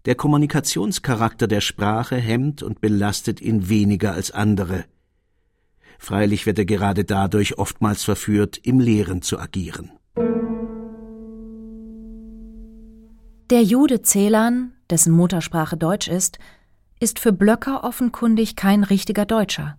Der 0.05 0.15
Kommunikationscharakter 0.15 1.47
der 1.47 1.63
Sprache 1.63 2.17
hemmt 2.17 2.63
und 2.63 2.83
belastet 2.83 3.41
ihn 3.41 3.71
weniger 3.71 4.13
als 4.13 4.33
andere. 4.33 4.85
Freilich 5.99 6.45
wird 6.45 6.59
er 6.59 6.67
gerade 6.67 7.05
dadurch 7.05 7.59
oftmals 7.59 8.05
verführt, 8.05 8.59
im 8.59 8.81
Leeren 8.81 9.23
zu 9.23 9.39
agieren. 9.39 9.93
Der 13.49 13.63
Jude 13.63 14.03
Celan, 14.03 14.73
dessen 14.91 15.13
Muttersprache 15.15 15.79
Deutsch 15.79 16.09
ist, 16.09 16.39
ist 17.01 17.19
für 17.19 17.33
Blöcker 17.33 17.83
offenkundig 17.83 18.57
kein 18.57 18.85
richtiger 18.85 19.25
Deutscher. 19.25 19.79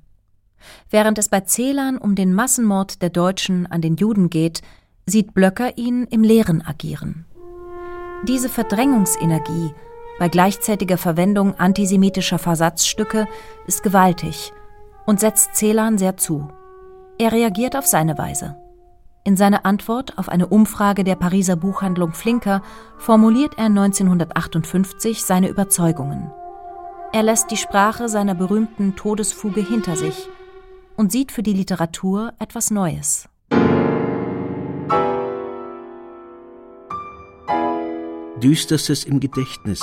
Während 0.89 1.17
es 1.17 1.29
bei 1.29 1.41
Celan 1.41 1.97
um 1.97 2.15
den 2.15 2.33
Massenmord 2.33 3.01
der 3.01 3.09
Deutschen 3.09 3.65
an 3.65 3.81
den 3.81 3.95
Juden 3.95 4.29
geht, 4.29 4.61
sieht 5.05 5.33
Blöcker 5.33 5.77
ihn 5.77 6.05
im 6.05 6.23
Leeren 6.23 6.61
agieren. 6.65 7.25
Diese 8.27 8.49
Verdrängungsenergie 8.49 9.73
bei 10.19 10.29
gleichzeitiger 10.29 10.97
Verwendung 10.97 11.55
antisemitischer 11.55 12.39
Versatzstücke 12.39 13.27
ist 13.67 13.83
gewaltig 13.83 14.53
und 15.05 15.19
setzt 15.19 15.55
Celan 15.55 15.97
sehr 15.97 16.17
zu. 16.17 16.47
Er 17.17 17.31
reagiert 17.31 17.75
auf 17.75 17.85
seine 17.85 18.17
Weise. 18.17 18.55
In 19.25 19.37
seiner 19.37 19.65
Antwort 19.65 20.17
auf 20.17 20.29
eine 20.29 20.47
Umfrage 20.47 21.03
der 21.03 21.15
Pariser 21.15 21.55
Buchhandlung 21.55 22.11
Flinker 22.11 22.61
formuliert 22.97 23.53
er 23.57 23.65
1958 23.65 25.23
seine 25.23 25.47
Überzeugungen. 25.47 26.31
Er 27.13 27.23
lässt 27.23 27.51
die 27.51 27.57
Sprache 27.57 28.09
seiner 28.09 28.35
berühmten 28.35 28.95
Todesfuge 28.95 29.61
hinter 29.61 29.95
sich 29.95 30.29
und 30.95 31.11
sieht 31.11 31.31
für 31.31 31.43
die 31.43 31.53
Literatur 31.53 32.33
etwas 32.39 32.71
Neues. 32.71 33.27
Düsterstes 38.41 39.05
im 39.05 39.19
Gedächtnis, 39.19 39.81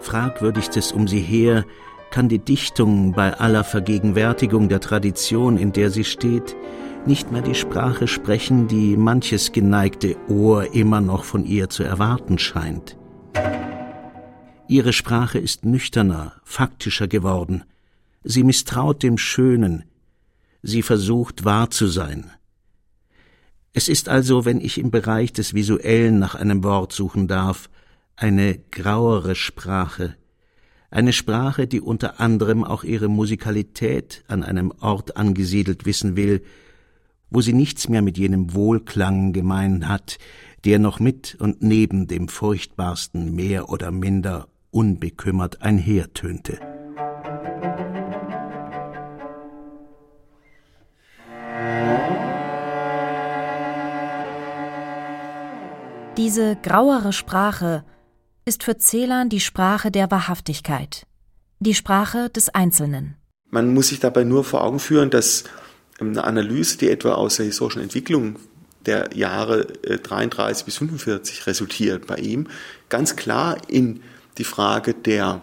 fragwürdigstes 0.00 0.92
um 0.92 1.06
sie 1.06 1.20
her, 1.20 1.64
kann 2.10 2.28
die 2.28 2.40
Dichtung 2.40 3.12
bei 3.12 3.32
aller 3.34 3.64
Vergegenwärtigung 3.64 4.68
der 4.68 4.80
Tradition, 4.80 5.56
in 5.56 5.72
der 5.72 5.90
sie 5.90 6.04
steht, 6.04 6.56
nicht 7.06 7.32
mehr 7.32 7.42
die 7.42 7.54
Sprache 7.54 8.06
sprechen, 8.06 8.68
die 8.68 8.96
manches 8.96 9.52
geneigte 9.52 10.16
Ohr 10.28 10.74
immer 10.74 11.00
noch 11.00 11.24
von 11.24 11.44
ihr 11.44 11.68
zu 11.68 11.82
erwarten 11.82 12.38
scheint. 12.38 12.96
Ihre 14.68 14.92
Sprache 14.92 15.38
ist 15.38 15.64
nüchterner, 15.64 16.32
faktischer 16.44 17.08
geworden. 17.08 17.64
Sie 18.24 18.44
misstraut 18.44 19.02
dem 19.02 19.18
Schönen, 19.18 19.84
sie 20.62 20.82
versucht 20.82 21.44
wahr 21.44 21.70
zu 21.70 21.86
sein. 21.86 22.30
Es 23.72 23.88
ist 23.88 24.08
also, 24.08 24.44
wenn 24.44 24.60
ich 24.60 24.78
im 24.78 24.90
Bereich 24.90 25.32
des 25.32 25.54
Visuellen 25.54 26.18
nach 26.18 26.34
einem 26.34 26.62
Wort 26.62 26.92
suchen 26.92 27.26
darf, 27.26 27.70
eine 28.16 28.58
grauere 28.70 29.34
Sprache, 29.34 30.16
eine 30.90 31.14
Sprache, 31.14 31.66
die 31.66 31.80
unter 31.80 32.20
anderem 32.20 32.64
auch 32.64 32.84
ihre 32.84 33.08
Musikalität 33.08 34.24
an 34.28 34.44
einem 34.44 34.72
Ort 34.80 35.16
angesiedelt 35.16 35.86
wissen 35.86 36.16
will, 36.16 36.42
wo 37.30 37.40
sie 37.40 37.54
nichts 37.54 37.88
mehr 37.88 38.02
mit 38.02 38.18
jenem 38.18 38.52
Wohlklang 38.52 39.32
gemein 39.32 39.88
hat, 39.88 40.18
der 40.66 40.78
noch 40.78 41.00
mit 41.00 41.34
und 41.40 41.62
neben 41.62 42.06
dem 42.08 42.28
furchtbarsten 42.28 43.34
mehr 43.34 43.70
oder 43.70 43.90
minder 43.90 44.48
unbekümmert 44.70 45.62
einhertönte. 45.62 46.71
Diese 56.18 56.56
grauere 56.62 57.14
Sprache 57.14 57.84
ist 58.44 58.64
für 58.64 58.76
Celan 58.76 59.30
die 59.30 59.40
Sprache 59.40 59.90
der 59.90 60.10
Wahrhaftigkeit, 60.10 61.06
die 61.58 61.74
Sprache 61.74 62.28
des 62.28 62.50
Einzelnen. 62.50 63.16
Man 63.48 63.72
muss 63.72 63.88
sich 63.88 64.00
dabei 64.00 64.24
nur 64.24 64.44
vor 64.44 64.62
Augen 64.62 64.78
führen, 64.78 65.08
dass 65.08 65.44
eine 65.98 66.24
Analyse, 66.24 66.76
die 66.76 66.90
etwa 66.90 67.14
aus 67.14 67.36
der 67.36 67.46
historischen 67.46 67.80
Entwicklung 67.80 68.36
der 68.84 69.08
Jahre 69.14 69.64
33 69.64 70.62
äh, 70.62 70.64
bis 70.66 70.76
45 70.76 71.46
resultiert 71.46 72.06
bei 72.06 72.16
ihm, 72.16 72.48
ganz 72.90 73.16
klar 73.16 73.56
in 73.68 74.02
die 74.36 74.44
Frage 74.44 74.92
der 74.92 75.40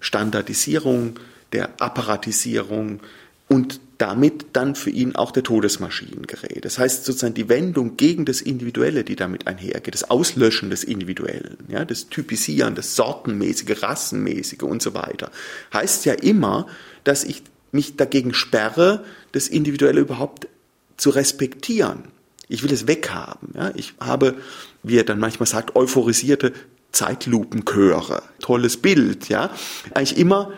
Standardisierung, 0.00 1.20
der 1.52 1.80
Apparatisierung 1.80 3.00
und 3.48 3.80
damit 4.00 4.46
dann 4.54 4.74
für 4.74 4.88
ihn 4.88 5.14
auch 5.14 5.30
der 5.30 5.42
Todesmaschinen 5.42 6.26
gerät. 6.26 6.64
Das 6.64 6.78
heißt 6.78 7.04
sozusagen 7.04 7.34
die 7.34 7.50
Wendung 7.50 7.98
gegen 7.98 8.24
das 8.24 8.40
Individuelle, 8.40 9.04
die 9.04 9.14
damit 9.14 9.46
einhergeht, 9.46 9.92
das 9.92 10.08
Auslöschen 10.08 10.70
des 10.70 10.84
Individuellen, 10.84 11.58
ja, 11.68 11.84
das 11.84 12.08
Typisieren, 12.08 12.74
das 12.74 12.96
Sortenmäßige, 12.96 13.82
Rassenmäßige 13.82 14.62
und 14.62 14.80
so 14.80 14.94
weiter, 14.94 15.30
heißt 15.74 16.06
ja 16.06 16.14
immer, 16.14 16.66
dass 17.04 17.24
ich 17.24 17.42
mich 17.72 17.96
dagegen 17.96 18.32
sperre, 18.32 19.04
das 19.32 19.48
Individuelle 19.48 20.00
überhaupt 20.00 20.48
zu 20.96 21.10
respektieren. 21.10 22.04
Ich 22.48 22.62
will 22.62 22.72
es 22.72 22.86
weghaben. 22.86 23.50
Ja? 23.54 23.70
Ich 23.74 23.94
habe, 24.00 24.34
wie 24.82 24.96
er 24.96 25.04
dann 25.04 25.18
manchmal 25.18 25.46
sagt, 25.46 25.76
euphorisierte 25.76 26.52
Zeitlupenchöre. 26.92 28.22
Tolles 28.40 28.78
Bild, 28.78 29.28
ja. 29.28 29.50
Eigentlich 29.94 30.18
immer 30.18 30.52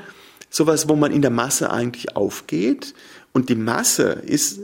sowas, 0.49 0.89
wo 0.89 0.97
man 0.97 1.13
in 1.13 1.23
der 1.23 1.31
Masse 1.31 1.71
eigentlich 1.71 2.17
aufgeht. 2.17 2.95
Und 3.33 3.49
die 3.49 3.55
Masse 3.55 4.23
ist 4.27 4.61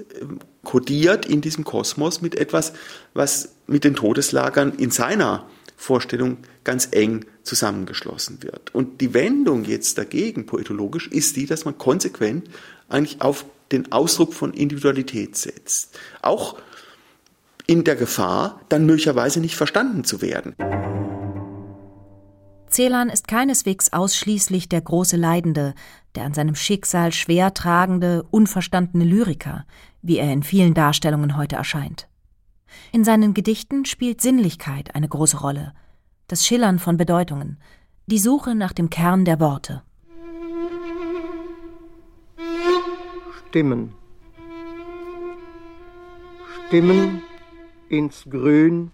kodiert 0.62 1.24
in 1.26 1.40
diesem 1.40 1.64
Kosmos 1.64 2.20
mit 2.20 2.34
etwas, 2.34 2.72
was 3.14 3.54
mit 3.66 3.84
den 3.84 3.94
Todeslagern 3.94 4.74
in 4.74 4.90
seiner 4.90 5.48
Vorstellung 5.76 6.38
ganz 6.64 6.88
eng 6.90 7.24
zusammengeschlossen 7.44 8.42
wird. 8.42 8.74
Und 8.74 9.00
die 9.00 9.14
Wendung 9.14 9.64
jetzt 9.64 9.96
dagegen, 9.96 10.44
poetologisch, 10.44 11.06
ist 11.06 11.36
die, 11.36 11.46
dass 11.46 11.64
man 11.64 11.78
konsequent 11.78 12.50
eigentlich 12.88 13.20
auf 13.20 13.46
den 13.72 13.92
Ausdruck 13.92 14.34
von 14.34 14.52
Individualität 14.52 15.36
setzt. 15.36 15.98
Auch 16.20 16.58
in 17.66 17.84
der 17.84 17.96
Gefahr, 17.96 18.60
dann 18.68 18.86
möglicherweise 18.86 19.40
nicht 19.40 19.54
verstanden 19.54 20.04
zu 20.04 20.20
werden. 20.20 20.54
Celan 22.78 23.08
ist 23.08 23.26
keineswegs 23.26 23.92
ausschließlich 23.92 24.68
der 24.68 24.80
große 24.80 25.16
Leidende, 25.16 25.74
der 26.14 26.22
an 26.22 26.32
seinem 26.32 26.54
Schicksal 26.54 27.12
schwer 27.12 27.52
tragende, 27.52 28.22
unverstandene 28.30 29.04
Lyriker, 29.04 29.66
wie 30.00 30.18
er 30.18 30.32
in 30.32 30.44
vielen 30.44 30.74
Darstellungen 30.74 31.36
heute 31.36 31.56
erscheint. 31.56 32.06
In 32.92 33.02
seinen 33.02 33.34
Gedichten 33.34 33.84
spielt 33.84 34.20
Sinnlichkeit 34.20 34.94
eine 34.94 35.08
große 35.08 35.40
Rolle, 35.40 35.74
das 36.28 36.46
Schillern 36.46 36.78
von 36.78 36.96
Bedeutungen, 36.96 37.58
die 38.06 38.20
Suche 38.20 38.54
nach 38.54 38.72
dem 38.72 38.90
Kern 38.90 39.24
der 39.24 39.40
Worte. 39.40 39.82
Stimmen. 43.48 43.92
Stimmen 46.68 47.22
ins 47.88 48.22
Grün 48.30 48.92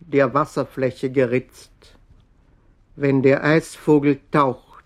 der 0.00 0.34
Wasserfläche 0.34 1.10
geritzt. 1.10 1.91
Wenn 2.94 3.22
der 3.22 3.42
Eisvogel 3.42 4.20
taucht, 4.30 4.84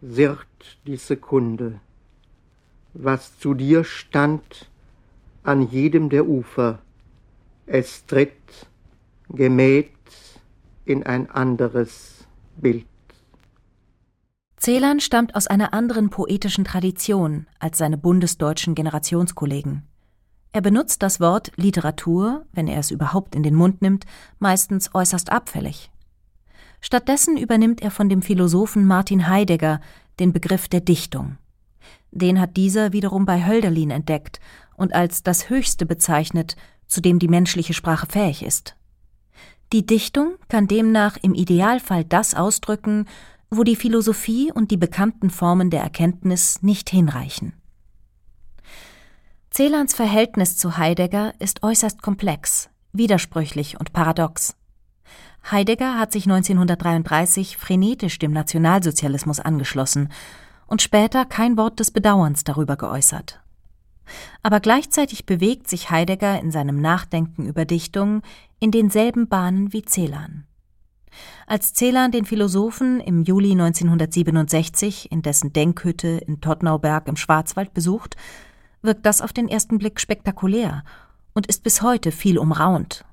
sirrt 0.00 0.78
die 0.86 0.96
Sekunde. 0.96 1.80
Was 2.94 3.38
zu 3.38 3.52
dir 3.54 3.84
stand 3.84 4.70
an 5.42 5.68
jedem 5.68 6.08
der 6.08 6.26
Ufer, 6.26 6.78
es 7.66 8.06
tritt 8.06 8.32
gemäht 9.28 9.90
in 10.84 11.02
ein 11.02 11.30
anderes 11.30 12.26
Bild. 12.56 12.86
Celan 14.58 15.00
stammt 15.00 15.34
aus 15.34 15.46
einer 15.48 15.74
anderen 15.74 16.08
poetischen 16.10 16.64
Tradition 16.64 17.46
als 17.58 17.78
seine 17.78 17.98
bundesdeutschen 17.98 18.74
Generationskollegen. 18.74 19.82
Er 20.52 20.60
benutzt 20.60 21.02
das 21.02 21.18
Wort 21.18 21.52
Literatur, 21.56 22.46
wenn 22.52 22.68
er 22.68 22.78
es 22.78 22.90
überhaupt 22.90 23.34
in 23.34 23.42
den 23.42 23.54
Mund 23.54 23.82
nimmt, 23.82 24.06
meistens 24.38 24.94
äußerst 24.94 25.32
abfällig. 25.32 25.91
Stattdessen 26.82 27.38
übernimmt 27.38 27.80
er 27.80 27.92
von 27.92 28.08
dem 28.08 28.20
Philosophen 28.20 28.84
Martin 28.84 29.28
Heidegger 29.28 29.80
den 30.18 30.32
Begriff 30.32 30.68
der 30.68 30.80
Dichtung. 30.80 31.38
Den 32.10 32.40
hat 32.40 32.56
dieser 32.56 32.92
wiederum 32.92 33.24
bei 33.24 33.46
Hölderlin 33.46 33.90
entdeckt 33.90 34.40
und 34.76 34.92
als 34.92 35.22
das 35.22 35.48
Höchste 35.48 35.86
bezeichnet, 35.86 36.56
zu 36.86 37.00
dem 37.00 37.18
die 37.18 37.28
menschliche 37.28 37.72
Sprache 37.72 38.06
fähig 38.06 38.44
ist. 38.44 38.76
Die 39.72 39.86
Dichtung 39.86 40.34
kann 40.48 40.66
demnach 40.66 41.16
im 41.22 41.34
Idealfall 41.34 42.04
das 42.04 42.34
ausdrücken, 42.34 43.06
wo 43.48 43.62
die 43.62 43.76
Philosophie 43.76 44.52
und 44.52 44.70
die 44.70 44.76
bekannten 44.76 45.30
Formen 45.30 45.70
der 45.70 45.82
Erkenntnis 45.82 46.62
nicht 46.62 46.90
hinreichen. 46.90 47.54
Celans 49.50 49.94
Verhältnis 49.94 50.56
zu 50.56 50.76
Heidegger 50.78 51.34
ist 51.38 51.62
äußerst 51.62 52.02
komplex, 52.02 52.70
widersprüchlich 52.92 53.78
und 53.78 53.92
paradox. 53.92 54.56
Heidegger 55.50 55.98
hat 55.98 56.12
sich 56.12 56.24
1933 56.24 57.56
frenetisch 57.56 58.18
dem 58.18 58.32
Nationalsozialismus 58.32 59.40
angeschlossen 59.40 60.08
und 60.66 60.82
später 60.82 61.24
kein 61.24 61.56
Wort 61.56 61.80
des 61.80 61.90
Bedauerns 61.90 62.44
darüber 62.44 62.76
geäußert. 62.76 63.40
Aber 64.42 64.60
gleichzeitig 64.60 65.26
bewegt 65.26 65.68
sich 65.68 65.90
Heidegger 65.90 66.40
in 66.40 66.50
seinem 66.50 66.80
Nachdenken 66.80 67.46
über 67.46 67.64
Dichtung 67.64 68.22
in 68.60 68.70
denselben 68.70 69.28
Bahnen 69.28 69.72
wie 69.72 69.82
Celan. 69.82 70.46
Als 71.46 71.74
Celan 71.74 72.10
den 72.10 72.24
Philosophen 72.24 73.00
im 73.00 73.22
Juli 73.22 73.52
1967 73.52 75.12
in 75.12 75.22
dessen 75.22 75.52
Denkhütte 75.52 76.08
in 76.08 76.40
Tottnauberg 76.40 77.08
im 77.08 77.16
Schwarzwald 77.16 77.74
besucht, 77.74 78.16
wirkt 78.80 79.04
das 79.04 79.20
auf 79.20 79.32
den 79.32 79.48
ersten 79.48 79.78
Blick 79.78 80.00
spektakulär 80.00 80.84
und 81.34 81.46
ist 81.46 81.62
bis 81.62 81.82
heute 81.82 82.12
viel 82.12 82.38
umraunt. 82.38 83.04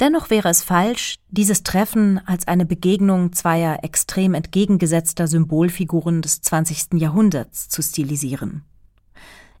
Dennoch 0.00 0.30
wäre 0.30 0.48
es 0.48 0.62
falsch, 0.62 1.16
dieses 1.28 1.62
Treffen 1.62 2.20
als 2.26 2.48
eine 2.48 2.66
Begegnung 2.66 3.32
zweier 3.32 3.82
extrem 3.82 4.34
entgegengesetzter 4.34 5.26
Symbolfiguren 5.26 6.22
des 6.22 6.40
20. 6.42 6.94
Jahrhunderts 7.00 7.68
zu 7.68 7.82
stilisieren. 7.82 8.64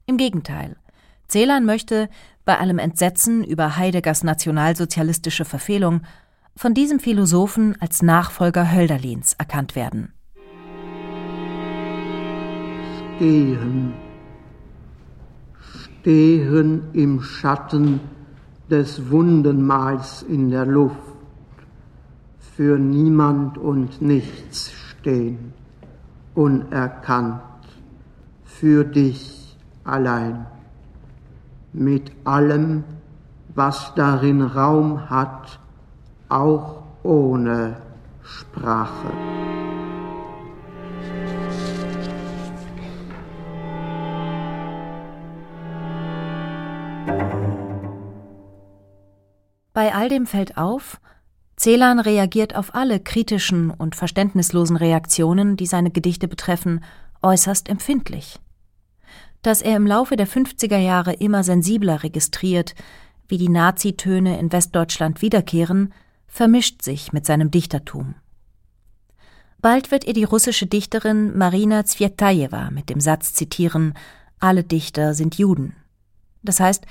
Im 0.06 0.16
Gegenteil, 0.16 0.76
Celan 1.28 1.64
möchte, 1.64 2.08
bei 2.44 2.58
allem 2.58 2.78
Entsetzen 2.78 3.44
über 3.44 3.76
Heideggers 3.76 4.24
nationalsozialistische 4.24 5.44
Verfehlung, 5.44 6.02
von 6.56 6.74
diesem 6.74 7.00
Philosophen 7.00 7.80
als 7.80 8.02
Nachfolger 8.02 8.72
Hölderlins 8.72 9.34
erkannt 9.34 9.74
werden. 9.74 10.12
Stehen 13.16 13.94
stehen 16.02 16.82
im 16.94 17.22
Schatten 17.22 18.00
des 18.72 19.10
Wundenmals 19.10 20.22
in 20.22 20.48
der 20.48 20.64
Luft, 20.64 20.96
für 22.56 22.78
niemand 22.78 23.58
und 23.58 24.00
nichts 24.00 24.72
stehen, 24.72 25.52
unerkannt, 26.34 27.42
für 28.44 28.84
dich 28.84 29.58
allein, 29.84 30.46
mit 31.74 32.12
allem, 32.24 32.84
was 33.54 33.92
darin 33.94 34.40
Raum 34.40 35.10
hat, 35.10 35.60
auch 36.30 36.82
ohne 37.02 37.76
Sprache. 38.22 39.51
Bei 49.82 49.92
all 49.92 50.08
dem 50.08 50.26
fällt 50.26 50.58
auf, 50.58 51.00
Celan 51.58 51.98
reagiert 51.98 52.54
auf 52.54 52.72
alle 52.72 53.00
kritischen 53.00 53.72
und 53.72 53.96
verständnislosen 53.96 54.76
Reaktionen, 54.76 55.56
die 55.56 55.66
seine 55.66 55.90
Gedichte 55.90 56.28
betreffen, 56.28 56.84
äußerst 57.20 57.68
empfindlich. 57.68 58.38
Dass 59.42 59.60
er 59.60 59.74
im 59.74 59.84
Laufe 59.84 60.14
der 60.14 60.28
50er 60.28 60.78
Jahre 60.78 61.14
immer 61.14 61.42
sensibler 61.42 62.04
registriert, 62.04 62.76
wie 63.26 63.38
die 63.38 63.48
Nazitöne 63.48 64.38
in 64.38 64.52
Westdeutschland 64.52 65.20
wiederkehren, 65.20 65.92
vermischt 66.28 66.82
sich 66.82 67.12
mit 67.12 67.26
seinem 67.26 67.50
Dichtertum. 67.50 68.14
Bald 69.60 69.90
wird 69.90 70.04
er 70.04 70.12
die 70.12 70.22
russische 70.22 70.66
Dichterin 70.68 71.36
Marina 71.36 71.84
Zvetajewa 71.84 72.70
mit 72.70 72.88
dem 72.88 73.00
Satz 73.00 73.34
zitieren, 73.34 73.94
alle 74.38 74.62
Dichter 74.62 75.14
sind 75.14 75.38
Juden. 75.38 75.74
Das 76.44 76.60
heißt, 76.60 76.86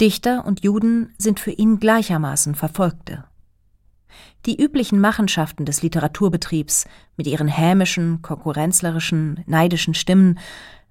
Dichter 0.00 0.44
und 0.44 0.62
Juden 0.62 1.14
sind 1.16 1.40
für 1.40 1.52
ihn 1.52 1.80
gleichermaßen 1.80 2.54
Verfolgte. 2.54 3.24
Die 4.44 4.60
üblichen 4.60 5.00
Machenschaften 5.00 5.64
des 5.64 5.82
Literaturbetriebs 5.82 6.86
mit 7.16 7.26
ihren 7.26 7.48
hämischen, 7.48 8.22
konkurrenzlerischen, 8.22 9.42
neidischen 9.46 9.94
Stimmen 9.94 10.38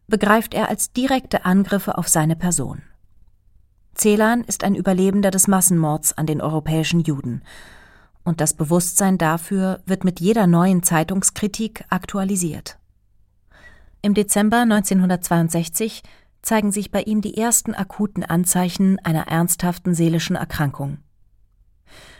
begreift 0.07 0.53
er 0.53 0.69
als 0.69 0.91
direkte 0.91 1.45
Angriffe 1.45 1.97
auf 1.97 2.07
seine 2.07 2.35
Person. 2.35 2.81
Celan 3.95 4.43
ist 4.43 4.63
ein 4.63 4.75
Überlebender 4.75 5.31
des 5.31 5.47
Massenmords 5.47 6.17
an 6.17 6.25
den 6.25 6.41
europäischen 6.41 7.01
Juden, 7.01 7.43
und 8.23 8.41
das 8.41 8.55
Bewusstsein 8.55 9.19
dafür 9.19 9.81
wird 9.85 10.03
mit 10.03 10.19
jeder 10.19 10.47
neuen 10.47 10.81
Zeitungskritik 10.81 11.85
aktualisiert. 11.89 12.79
Im 14.01 14.15
Dezember 14.15 14.61
1962 14.61 16.01
zeigen 16.45 16.71
sich 16.71 16.91
bei 16.91 17.01
ihm 17.01 17.21
die 17.21 17.37
ersten 17.37 17.73
akuten 17.73 18.23
Anzeichen 18.23 18.99
einer 18.99 19.27
ernsthaften 19.27 19.95
seelischen 19.95 20.35
Erkrankung. 20.35 20.99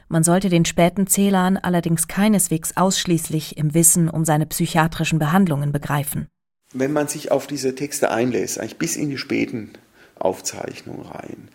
Man 0.07 0.23
sollte 0.23 0.49
den 0.49 0.65
späten 0.65 1.07
Celan 1.07 1.57
allerdings 1.57 2.07
keineswegs 2.07 2.75
ausschließlich 2.75 3.57
im 3.57 3.73
Wissen 3.73 4.09
um 4.09 4.25
seine 4.25 4.45
psychiatrischen 4.45 5.19
Behandlungen 5.19 5.71
begreifen. 5.71 6.27
Wenn 6.73 6.91
man 6.91 7.07
sich 7.07 7.31
auf 7.31 7.47
diese 7.47 7.75
Texte 7.75 8.11
einlässt, 8.11 8.59
eigentlich 8.59 8.77
bis 8.77 8.97
in 8.97 9.09
die 9.09 9.17
späten 9.17 9.71
Aufzeichnungen 10.19 11.05
rein, 11.05 11.49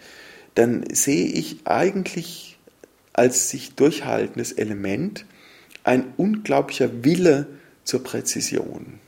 dann 0.55 0.85
sehe 0.93 1.27
ich 1.27 1.67
eigentlich 1.67 2.59
als 3.13 3.51
sich 3.51 3.75
durchhaltendes 3.75 4.53
Element 4.53 5.27
ein 5.85 6.05
unglaublicher 6.17 7.05
Wille 7.05 7.47
zur 7.85 8.03
Präzision. 8.03 9.01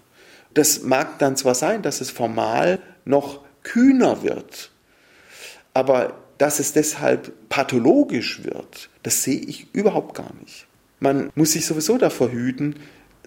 Das 0.55 0.83
mag 0.83 1.18
dann 1.18 1.37
zwar 1.37 1.55
sein, 1.55 1.83
dass 1.83 2.01
es 2.01 2.11
formal 2.11 2.79
noch 3.05 3.40
kühner 3.62 4.22
wird, 4.22 4.70
aber 5.75 6.18
dass 6.38 6.59
es 6.59 6.72
deshalb 6.72 7.48
pathologisch 7.48 8.44
wird, 8.44 8.90
das 9.03 9.22
sehe 9.22 9.40
ich 9.40 9.68
überhaupt 9.72 10.16
gar 10.16 10.33
nicht. 10.40 10.66
Man 11.01 11.31
muss 11.35 11.53
sich 11.53 11.66
sowieso 11.66 11.98
davor 11.98 12.31
hüten, 12.31 12.77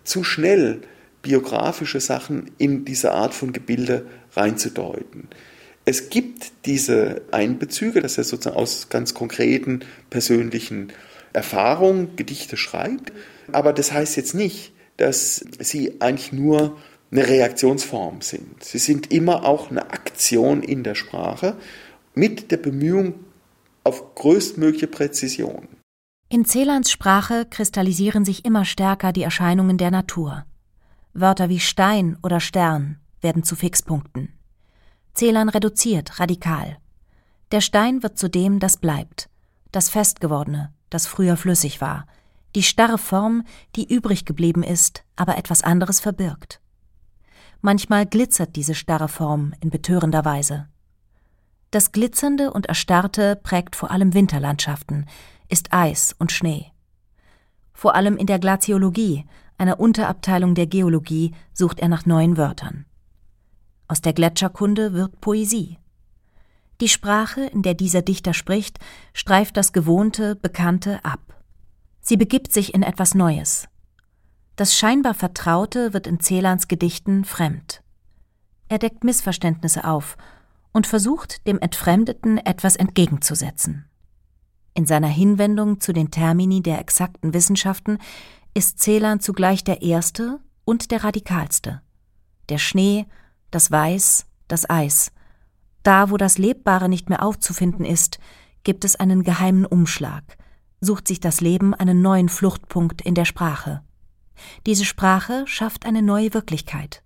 zu 0.04 0.24
schnell 0.24 0.82
biografische 1.21 2.00
Sachen 2.00 2.52
in 2.58 2.86
diese 2.86 3.12
Art 3.12 3.34
von 3.34 3.52
Gebilde 3.52 4.06
reinzudeuten. 4.34 5.28
Es 5.84 6.10
gibt 6.10 6.52
diese 6.65 7.21
Einbezüge, 7.32 8.02
dass 8.02 8.17
er 8.17 8.24
sozusagen 8.24 8.56
aus 8.56 8.89
ganz 8.89 9.13
konkreten 9.13 9.82
persönlichen 10.10 10.93
Erfahrungen 11.34 12.15
Gedichte 12.15 12.58
schreibt, 12.58 13.12
aber 13.52 13.74
das 13.74 13.91
heißt 13.91 14.17
jetzt 14.17 14.34
nicht, 14.34 14.74
dass 14.98 15.43
sie 15.60 16.00
eigentlich 16.00 16.32
nur 16.32 16.78
eine 17.15 17.28
Reaktionsform 17.28 18.21
sind. 18.21 18.63
Sie 18.63 18.78
sind 18.78 19.12
immer 19.12 19.45
auch 19.45 19.71
eine 19.71 19.89
Aktion 19.89 20.62
in 20.62 20.84
der 20.84 20.95
Sprache 20.95 21.56
mit 22.13 22.51
der 22.51 22.58
Bemühung 22.58 23.15
auf 23.86 24.15
größtmögliche 24.15 24.88
Präzision. 24.88 25.67
In 26.28 26.43
Celans 26.43 26.91
Sprache 26.91 27.45
kristallisieren 27.49 28.25
sich 28.25 28.43
immer 28.43 28.65
stärker 28.65 29.13
die 29.13 29.23
Erscheinungen 29.23 29.78
der 29.78 29.91
Natur. 29.91 30.45
Wörter 31.13 31.47
wie 31.47 31.62
Stein 31.62 32.17
oder 32.21 32.41
Stern 32.41 32.97
werden 33.21 33.43
zu 33.43 33.56
Fixpunkten. 33.56 34.34
Celan 35.13 35.47
reduziert 35.47 36.19
radikal. 36.19 36.78
Der 37.51 37.62
Stein 37.62 38.04
wird 38.04 38.17
zu 38.17 38.30
dem, 38.30 38.60
das 38.60 38.75
bleibt, 38.75 39.30
das 39.71 39.89
Festgewordene, 39.89 40.73
das 40.89 41.08
früher 41.08 41.38
flüssig 41.38 41.80
war, 41.80 42.08
die 42.56 42.63
starre 42.63 42.97
Form, 42.97 43.43
die 43.78 43.88
übrig 43.88 44.25
geblieben 44.25 44.63
ist, 44.63 45.06
aber 45.15 45.38
etwas 45.38 45.62
anderes 45.62 46.01
verbirgt. 46.01 46.60
Manchmal 47.61 48.05
glitzert 48.05 48.55
diese 48.55 48.75
starre 48.75 49.07
Form 49.07 49.53
in 49.61 49.69
betörender 49.69 50.25
Weise. 50.25 50.67
Das 51.71 51.91
Glitzernde 51.91 52.53
und 52.53 52.67
Erstarrte 52.67 53.35
prägt 53.35 53.75
vor 53.75 53.91
allem 53.91 54.13
Winterlandschaften, 54.13 55.07
ist 55.49 55.73
Eis 55.73 56.15
und 56.17 56.31
Schnee. 56.31 56.71
Vor 57.73 57.95
allem 57.95 58.17
in 58.17 58.27
der 58.27 58.39
Glaziologie, 58.39 59.25
einer 59.57 59.79
Unterabteilung 59.79 60.55
der 60.55 60.67
Geologie, 60.67 61.33
sucht 61.53 61.79
er 61.79 61.89
nach 61.89 62.05
neuen 62.05 62.37
Wörtern. 62.37 62.85
Aus 63.87 64.01
der 64.01 64.13
Gletscherkunde 64.13 64.93
wird 64.93 65.19
Poesie. 65.21 65.77
Die 66.81 66.89
Sprache, 66.89 67.41
in 67.41 67.61
der 67.61 67.73
dieser 67.73 68.01
Dichter 68.01 68.33
spricht, 68.33 68.79
streift 69.13 69.55
das 69.57 69.73
Gewohnte, 69.73 70.35
Bekannte 70.35 71.03
ab. 71.03 71.41
Sie 72.01 72.17
begibt 72.17 72.51
sich 72.51 72.73
in 72.73 72.83
etwas 72.83 73.15
Neues. 73.15 73.67
Das 74.55 74.77
scheinbar 74.77 75.13
Vertraute 75.13 75.93
wird 75.93 76.07
in 76.07 76.19
Celans 76.19 76.67
Gedichten 76.67 77.25
fremd. 77.25 77.83
Er 78.69 78.79
deckt 78.79 79.03
Missverständnisse 79.03 79.83
auf 79.83 80.17
und 80.71 80.87
versucht, 80.87 81.45
dem 81.45 81.59
Entfremdeten 81.59 82.37
etwas 82.37 82.75
entgegenzusetzen. 82.75 83.85
In 84.73 84.85
seiner 84.85 85.07
Hinwendung 85.07 85.79
zu 85.79 85.93
den 85.93 86.11
Termini 86.11 86.61
der 86.61 86.79
exakten 86.79 87.33
Wissenschaften 87.33 87.97
ist 88.53 88.79
Celan 88.79 89.19
zugleich 89.19 89.63
der 89.63 89.81
erste 89.81 90.39
und 90.63 90.91
der 90.91 91.03
radikalste. 91.03 91.81
Der 92.49 92.57
Schnee, 92.57 93.05
das 93.51 93.71
Weiß, 93.71 94.25
das 94.47 94.69
Eis. 94.69 95.11
Da, 95.83 96.09
wo 96.09 96.17
das 96.17 96.37
Lebbare 96.37 96.89
nicht 96.89 97.09
mehr 97.09 97.23
aufzufinden 97.23 97.85
ist, 97.85 98.19
gibt 98.63 98.85
es 98.85 98.95
einen 98.95 99.23
geheimen 99.23 99.65
Umschlag, 99.65 100.37
sucht 100.81 101.07
sich 101.07 101.19
das 101.19 101.41
Leben 101.41 101.73
einen 101.73 102.01
neuen 102.01 102.29
Fluchtpunkt 102.29 103.01
in 103.01 103.15
der 103.15 103.25
Sprache. 103.25 103.81
Diese 104.65 104.86
Sprache 104.86 105.43
schafft 105.48 105.86
eine 105.86 106.02
neue 106.02 106.34
Wirklichkeit. 106.34 107.02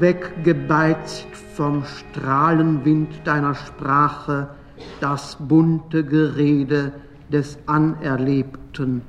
weggebeizt 0.00 1.28
vom 1.54 1.84
Strahlenwind 1.84 3.26
deiner 3.26 3.54
Sprache 3.54 4.48
das 5.00 5.36
bunte 5.40 6.04
Gerede 6.04 6.92
des 7.32 7.58
Anerlebten, 7.66 9.02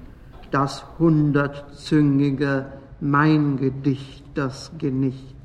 das 0.51 0.85
hundertzüngige 0.97 2.67
mein 2.99 3.57
Gedicht, 3.57 4.23
das 4.33 4.71
Genicht. 4.77 5.35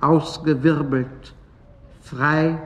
Ausgewirbelt, 0.00 1.34
frei, 2.02 2.58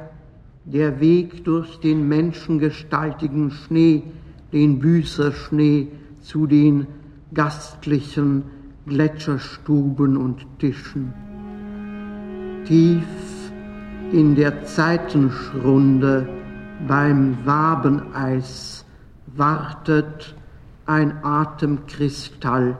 der 0.65 1.01
Weg 1.01 1.45
durch 1.45 1.79
den 1.81 2.09
menschengestaltigen 2.09 3.53
Schnee, 3.53 4.03
den 4.53 4.79
Büßerschnee 4.79 5.89
zu 6.21 6.47
den 6.47 6.87
gastlichen 7.35 8.45
Gletscherstuben 8.87 10.17
und 10.17 10.47
Tischen 10.59 11.13
tief 12.69 13.03
in 14.13 14.35
der 14.35 14.65
Zeitenschrunde 14.65 16.29
beim 16.87 17.47
Wabeneis 17.47 18.85
wartet 19.27 20.37
ein 20.85 21.25
Atemkristall, 21.25 22.79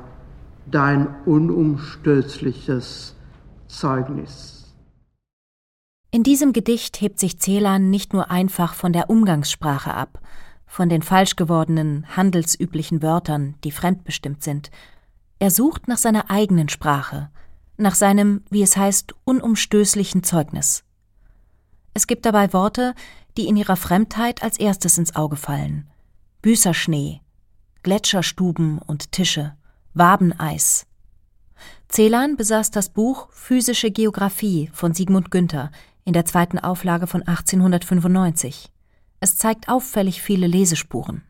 dein 0.71 1.09
unumstößliches 1.25 3.17
Zeugnis. 3.67 4.75
In 6.11 6.23
diesem 6.23 6.53
Gedicht 6.53 7.01
hebt 7.01 7.19
sich 7.19 7.39
Celan 7.39 7.89
nicht 7.91 8.13
nur 8.13 8.31
einfach 8.31 8.75
von 8.75 8.93
der 8.93 9.09
Umgangssprache 9.11 9.95
ab, 9.95 10.21
von 10.69 10.89
den 10.89 11.03
falsch 11.03 11.35
gewordenen, 11.35 12.07
handelsüblichen 12.17 13.03
Wörtern, 13.03 13.57
die 13.65 13.73
fremdbestimmt 13.73 14.45
sind. 14.45 14.71
Er 15.41 15.51
sucht 15.51 15.89
nach 15.89 15.99
seiner 15.99 16.31
eigenen 16.31 16.69
Sprache, 16.69 17.31
nach 17.79 17.95
seinem, 17.95 18.43
wie 18.51 18.63
es 18.63 18.77
heißt, 18.77 19.15
unumstößlichen 19.25 20.23
Zeugnis. 20.23 20.85
Es 21.95 22.07
gibt 22.07 22.27
dabei 22.27 22.53
Worte, 22.53 22.95
die 23.37 23.49
in 23.49 23.57
ihrer 23.57 23.77
Fremdheit 23.77 24.43
als 24.43 24.59
erstes 24.59 24.99
ins 24.99 25.17
Auge 25.17 25.37
fallen. 25.37 25.89
Büßerschnee, 26.43 27.21
Gletscherstuben 27.83 28.79
und 28.79 29.11
Tische, 29.13 29.57
Wabeneis. 29.95 30.87
Celan 31.89 32.37
besaß 32.37 32.71
das 32.71 32.91
Buch 32.91 33.29
Physische 33.33 33.91
Geographie 33.91 34.71
von 34.73 34.93
Sigmund 34.93 35.31
Günther 35.31 35.71
in 36.05 36.13
der 36.13 36.25
zweiten 36.25 36.59
Auflage 36.59 37.07
von 37.07 37.23
1895. 37.23 38.71
Es 39.21 39.37
zeigt 39.37 39.69
auffällig 39.69 40.23
viele 40.23 40.47
Lesespuren. 40.47 41.23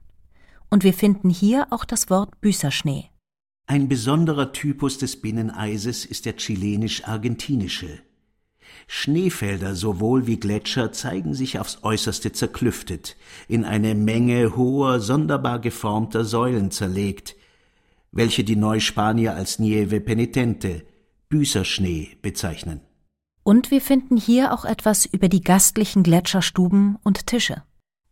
Und 0.71 0.85
wir 0.85 0.93
finden 0.93 1.31
hier 1.31 1.69
auch 1.71 1.85
das 1.85 2.11
Wort 2.11 2.41
Büßerschnee. 2.41 3.11
Ein 3.67 3.89
besonderer 3.89 4.53
Typus 4.53 4.99
des 4.99 5.21
Binneneises 5.21 6.05
ist 6.05 6.27
der 6.27 6.37
chilenisch-argentinische. 6.37 8.01
Schneefelder 8.87 9.75
sowohl 9.75 10.27
wie 10.27 10.39
Gletscher 10.39 10.93
zeigen 10.93 11.35
sich 11.35 11.59
aufs 11.59 11.79
äußerste 11.83 12.33
zerklüftet, 12.33 13.17
in 13.47 13.65
eine 13.65 13.95
Menge 13.95 14.57
hoher, 14.57 15.01
sonderbar 15.01 15.59
geformter 15.59 16.25
Säulen 16.25 16.71
zerlegt, 16.71 17.37
welche 18.13 18.45
die 18.45 18.57
Neuspanier 18.57 19.35
als 19.35 19.59
Nieve 19.59 20.01
Penitente, 20.01 20.85
Büßerschnee, 21.29 22.17
bezeichnen. 22.23 22.81
Und 23.43 23.71
wir 23.71 23.81
finden 23.81 24.17
hier 24.17 24.53
auch 24.53 24.65
etwas 24.65 25.07
über 25.07 25.29
die 25.29 25.43
gastlichen 25.43 26.03
Gletscherstuben 26.03 26.99
und 27.03 27.27
Tische. 27.27 27.63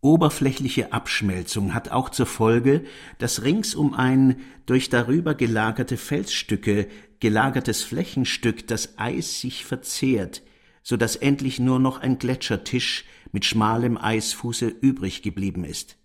Oberflächliche 0.01 0.93
Abschmelzung 0.93 1.73
hat 1.73 1.89
auch 1.91 2.09
zur 2.09 2.27
Folge, 2.27 2.83
dass 3.17 3.43
rings 3.43 3.73
um 3.73 3.93
ein 3.93 4.37
durch 4.65 4.89
darüber 4.89 5.33
gelagerte 5.33 5.97
Felsstücke 5.97 6.87
gelagertes 7.19 7.83
Flächenstück 7.83 8.67
das 8.67 8.99
Eis 8.99 9.41
sich 9.41 9.65
verzehrt, 9.65 10.43
so 10.83 10.97
dass 10.97 11.15
endlich 11.15 11.59
nur 11.59 11.79
noch 11.79 11.99
ein 11.99 12.19
Gletschertisch 12.19 13.05
mit 13.31 13.45
schmalem 13.45 13.97
Eisfuße 13.97 14.67
übrig 14.67 15.23
geblieben 15.23 15.63
ist. 15.63 15.97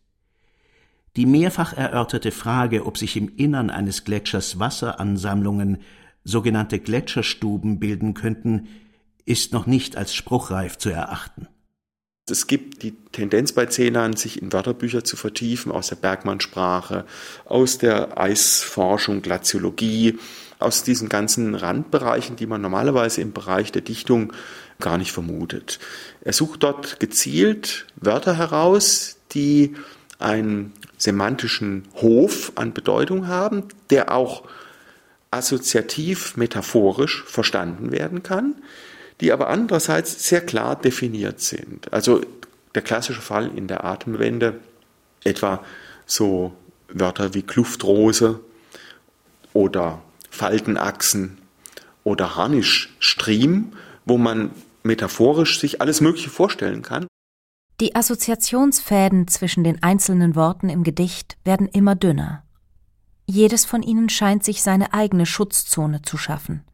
Die 1.17 1.27
mehrfach 1.27 1.75
erörterte 1.75 2.33
Frage, 2.33 2.87
ob 2.87 2.97
sich 2.97 3.19
im 3.19 3.37
Innern 3.37 3.69
eines 3.69 4.05
Gletschers 4.05 4.59
Wasseransammlungen, 4.59 5.79
sogenannte 6.25 6.79
Gletscherstuben 6.79 7.79
bilden 7.79 8.15
könnten, 8.15 8.69
ist 9.27 9.53
noch 9.53 9.67
nicht 9.67 9.97
als 9.97 10.15
spruchreif 10.15 10.79
zu 10.79 10.89
erachten. 10.89 11.49
Es 12.33 12.47
gibt 12.47 12.83
die 12.83 12.95
Tendenz 13.13 13.53
bei 13.53 13.67
Celan, 13.67 14.17
sich 14.17 14.41
in 14.41 14.55
Wörterbücher 14.55 15.05
zu 15.05 15.17
vertiefen, 15.17 15.71
aus 15.71 15.89
der 15.89 15.97
Bergmannsprache, 15.97 17.05
aus 17.45 17.77
der 17.77 18.19
Eisforschung, 18.19 19.21
Glaziologie, 19.21 20.19
aus 20.59 20.83
diesen 20.83 21.11
ganzen 21.11 21.55
Randbereichen, 21.55 22.37
die 22.37 22.47
man 22.47 22.63
normalerweise 22.63 23.21
im 23.21 23.35
Bereich 23.35 23.71
der 23.71 23.83
Dichtung 23.83 24.33
gar 24.81 24.97
nicht 24.97 25.13
vermutet. 25.13 25.79
Er 26.23 26.33
sucht 26.33 26.63
dort 26.63 27.01
gezielt 27.01 27.87
Wörter 27.97 28.39
heraus, 28.39 29.19
die 29.33 29.75
einen 30.19 30.73
semantischen 30.97 31.87
Hof 31.97 32.53
an 32.55 32.73
Bedeutung 32.73 33.29
haben, 33.29 33.65
der 33.91 34.11
auch 34.11 34.45
assoziativ, 35.31 36.39
metaphorisch 36.39 37.25
verstanden 37.25 37.93
werden 37.93 38.23
kann 38.23 38.55
die 39.23 39.33
aber 39.33 39.49
andererseits 39.49 40.29
sehr 40.29 40.41
klar 40.41 40.75
definiert 40.75 41.41
sind. 41.41 41.93
Also 41.93 42.21
der 42.75 42.83
klassische 42.83 43.21
Fall 43.21 43.57
in 43.57 43.69
der 43.69 43.85
Atemwende, 43.85 44.59
etwa 45.23 45.65
so 46.07 46.53
Wörter 46.89 47.33
wie 47.33 47.43
Kluftrose 47.43 48.41
oder 49.53 50.03
Faltenachsen 50.29 51.39
oder 52.03 52.35
Harnischstriemen, 52.35 53.75
wo 54.05 54.19
man 54.19 54.51
metaphorisch 54.83 55.61
sich 55.61 55.81
alles 55.81 56.01
Mögliche 56.01 56.31
vorstellen 56.31 56.83
kann. 56.83 57.07
Die 57.81 57.95
Assoziationsfäden 57.95 59.29
zwischen 59.29 59.63
den 59.63 59.85
einzelnen 59.85 60.35
Worten 60.35 60.69
im 60.69 60.83
Gedicht 60.83 61.37
werden 61.45 61.69
immer 61.69 61.95
dünner. 61.95 62.43
Jedes 63.27 63.65
von 63.67 63.83
ihnen 63.83 64.09
scheint 64.09 64.43
sich 64.43 64.63
seine 64.63 64.93
eigene 64.93 65.27
Schutzzone 65.27 66.03
zu 66.03 66.19
schaffen. 66.19 66.65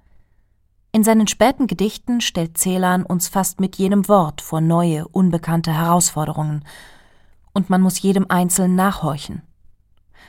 In 0.91 1.05
seinen 1.05 1.27
späten 1.27 1.67
Gedichten 1.67 2.21
stellt 2.21 2.57
Celan 2.57 3.05
uns 3.05 3.29
fast 3.29 3.61
mit 3.61 3.77
jedem 3.77 4.09
Wort 4.09 4.41
vor 4.41 4.61
neue, 4.61 5.07
unbekannte 5.09 5.73
Herausforderungen, 5.73 6.65
und 7.53 7.71
man 7.71 7.83
muss 7.83 8.01
jedem 8.01 8.27
Einzelnen 8.29 8.77
nachhorchen. 8.77 9.43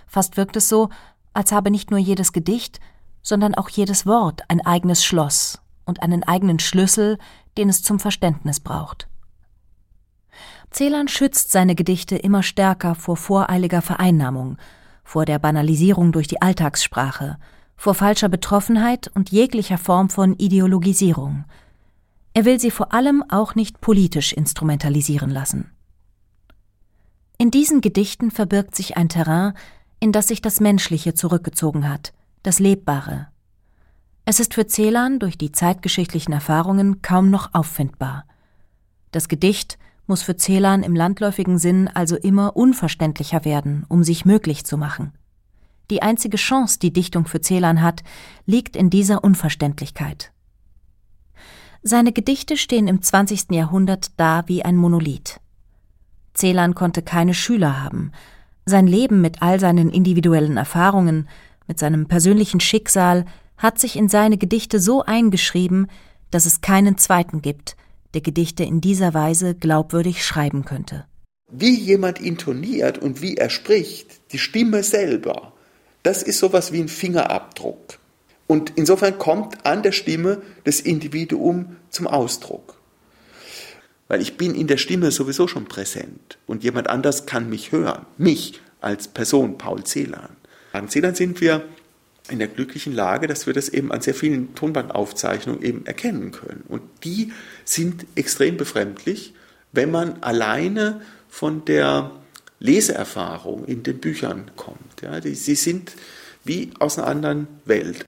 Fast 0.08 0.36
wirkt 0.36 0.56
es 0.56 0.67
so, 0.67 0.89
als 1.34 1.52
habe 1.52 1.72
nicht 1.72 1.91
nur 1.91 2.00
jedes 2.00 2.34
Gedicht, 2.34 2.80
sondern 3.22 3.56
auch 3.56 3.69
jedes 3.69 4.06
Wort 4.06 4.41
ein 4.48 4.65
eigenes 4.65 5.06
Schloss 5.06 5.62
und 5.86 6.02
einen 6.02 6.24
eigenen 6.24 6.60
Schlüssel, 6.60 7.17
den 7.58 7.69
es 7.69 7.84
zum 7.84 8.00
Verständnis 8.00 8.60
braucht. 8.60 9.08
Celan 10.72 11.08
schützt 11.08 11.52
seine 11.52 11.76
Gedichte 11.76 12.15
immer 12.15 12.43
stärker 12.43 12.95
vor 12.95 13.17
voreiliger 13.17 13.82
Vereinnahmung, 13.82 14.58
vor 15.04 15.26
der 15.26 15.39
Banalisierung 15.39 16.12
durch 16.12 16.28
die 16.28 16.41
Alltagssprache, 16.41 17.38
vor 17.80 17.94
falscher 17.96 18.28
Betroffenheit 18.28 19.10
und 19.15 19.32
jeglicher 19.32 19.78
Form 19.78 20.10
von 20.10 20.36
Ideologisierung. 20.36 21.46
Er 22.34 22.44
will 22.44 22.60
sie 22.60 22.72
vor 22.72 22.94
allem 22.94 23.24
auch 23.30 23.56
nicht 23.56 23.80
politisch 23.80 24.34
instrumentalisieren 24.34 25.30
lassen. 25.30 25.72
In 27.38 27.52
diesen 27.52 27.80
Gedichten 27.80 28.32
verbirgt 28.32 28.76
sich 28.76 28.98
ein 28.98 29.08
Terrain, 29.08 29.54
in 30.02 30.12
das 30.12 30.28
sich 30.28 30.42
das 30.42 30.60
Menschliche 30.60 31.13
zurückgezogen 31.13 31.88
hat, 31.88 32.12
das 32.44 32.60
Lebbare. 32.60 33.28
Es 34.26 34.42
ist 34.42 34.56
für 34.56 34.68
Celan 34.68 35.20
durch 35.20 35.38
die 35.38 35.54
zeitgeschichtlichen 35.54 36.34
Erfahrungen 36.34 37.02
kaum 37.02 37.30
noch 37.30 37.54
auffindbar. 37.54 38.26
Das 39.12 39.30
Gedicht 39.30 39.80
muss 40.06 40.22
für 40.22 40.36
Celan 40.36 40.84
im 40.84 40.98
landläufigen 40.98 41.58
Sinn 41.58 41.88
also 41.88 42.18
immer 42.18 42.58
unverständlicher 42.58 43.46
werden, 43.46 43.86
um 43.88 44.04
sich 44.04 44.26
möglich 44.26 44.65
zu 44.65 44.78
machen. 44.78 45.13
Die 45.89 46.02
einzige 46.02 46.38
Chance, 46.38 46.80
die 46.80 46.93
Dichtung 46.93 47.25
für 47.25 47.41
Celan 47.41 47.82
hat, 47.82 48.04
liegt 48.45 48.75
in 48.75 48.89
dieser 48.89 49.23
Unverständlichkeit. 49.23 50.32
Seine 51.82 52.12
Gedichte 52.12 52.58
stehen 52.58 52.88
im 52.88 53.02
20. 53.02 53.52
Jahrhundert 53.52 54.12
da 54.17 54.43
wie 54.47 54.63
ein 54.63 54.75
Monolith. 54.75 55.39
Celan 56.36 56.75
konnte 56.75 57.02
keine 57.02 57.34
Schüler 57.34 57.82
haben. 57.82 58.12
Sein 58.65 58.86
Leben 58.86 59.21
mit 59.21 59.41
all 59.41 59.60
seinen 59.60 59.89
individuellen 59.89 60.58
Erfahrungen, 60.58 61.28
mit 61.67 61.80
seinem 61.80 62.08
persönlichen 62.08 62.60
Schicksal 62.60 63.25
hat 63.58 63.80
sich 63.80 63.95
in 63.95 64.10
seine 64.10 64.38
Gedichte 64.38 64.80
so 64.80 65.04
eingeschrieben, 65.04 65.88
dass 66.32 66.45
es 66.45 66.62
keinen 66.62 66.97
zweiten 66.97 67.41
gibt, 67.41 67.75
der 68.13 68.21
Gedichte 68.21 68.63
in 68.63 68.82
dieser 68.82 69.13
Weise 69.13 69.56
glaubwürdig 69.56 70.25
schreiben 70.25 70.65
könnte. 70.65 71.06
Wie 71.52 71.75
jemand 71.75 72.19
intoniert 72.19 72.99
und 72.99 73.21
wie 73.21 73.38
er 73.38 73.49
spricht, 73.49 74.32
die 74.32 74.38
Stimme 74.38 74.84
selber, 74.84 75.54
das 76.04 76.24
ist 76.24 76.40
sowas 76.40 76.72
wie 76.72 76.80
ein 76.80 76.88
Fingerabdruck. 76.88 78.00
Und 78.48 78.74
insofern 78.76 79.20
kommt 79.20 79.66
an 79.66 79.84
der 79.84 79.92
Stimme 79.92 80.42
das 80.64 80.80
Individuum 80.80 81.76
zum 81.90 82.08
Ausdruck. 82.08 82.76
Weil 84.08 84.22
ich 84.22 84.38
bin 84.38 84.56
in 84.56 84.66
der 84.66 84.78
Stimme 84.78 85.12
sowieso 85.12 85.48
schon 85.48 85.66
präsent 85.66 86.40
und 86.48 86.64
jemand 86.64 86.90
anders 86.90 87.28
kann 87.28 87.48
mich 87.48 87.72
hören, 87.72 88.08
mich 88.18 88.60
als 88.82 89.08
Person, 89.08 89.58
Paul 89.60 89.84
Celan. 89.84 90.36
An 90.74 90.90
Celan 90.90 91.14
sind 91.14 91.42
wir 91.42 91.64
in 92.30 92.40
der 92.40 92.48
glücklichen 92.48 92.94
Lage, 92.94 93.28
dass 93.28 93.46
wir 93.46 93.54
das 93.54 93.70
eben 93.70 93.92
an 93.92 94.02
sehr 94.02 94.16
vielen 94.16 94.56
Tonbandaufzeichnungen 94.56 95.62
eben 95.62 95.86
erkennen 95.86 96.32
können. 96.32 96.64
Und 96.68 96.82
die 97.04 97.32
sind 97.66 98.06
extrem 98.16 98.58
befremdlich, 98.58 99.34
wenn 99.72 99.92
man 99.92 100.24
alleine 100.24 101.02
von 101.28 101.66
der 101.66 102.12
Leseerfahrung 102.60 103.65
in 103.65 103.84
den 103.84 104.00
Büchern 104.00 104.52
kommt. 104.56 105.02
Ja, 105.02 105.19
die, 105.19 105.36
sie 105.36 105.56
sind 105.56 105.93
wie 106.43 106.72
aus 106.80 106.98
einer 106.98 107.08
anderen 107.08 107.48
Welt. 107.65 108.06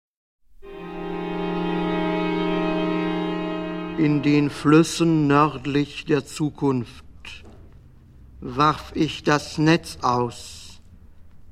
In 3.98 4.22
den 4.24 4.50
Flüssen 4.50 5.28
nördlich 5.28 6.06
der 6.06 6.26
Zukunft 6.26 7.04
warf 8.40 8.92
ich 8.96 9.24
das 9.24 9.58
Netz 9.58 10.00
aus, 10.02 10.82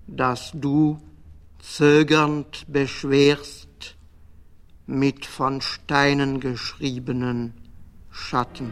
das 0.08 0.52
du 0.56 1.00
zögernd 1.60 2.66
beschwerst 2.68 3.96
mit 4.88 5.26
von 5.28 5.62
Steinen 5.62 6.40
geschriebenen 6.40 7.54
Schatten. 8.10 8.72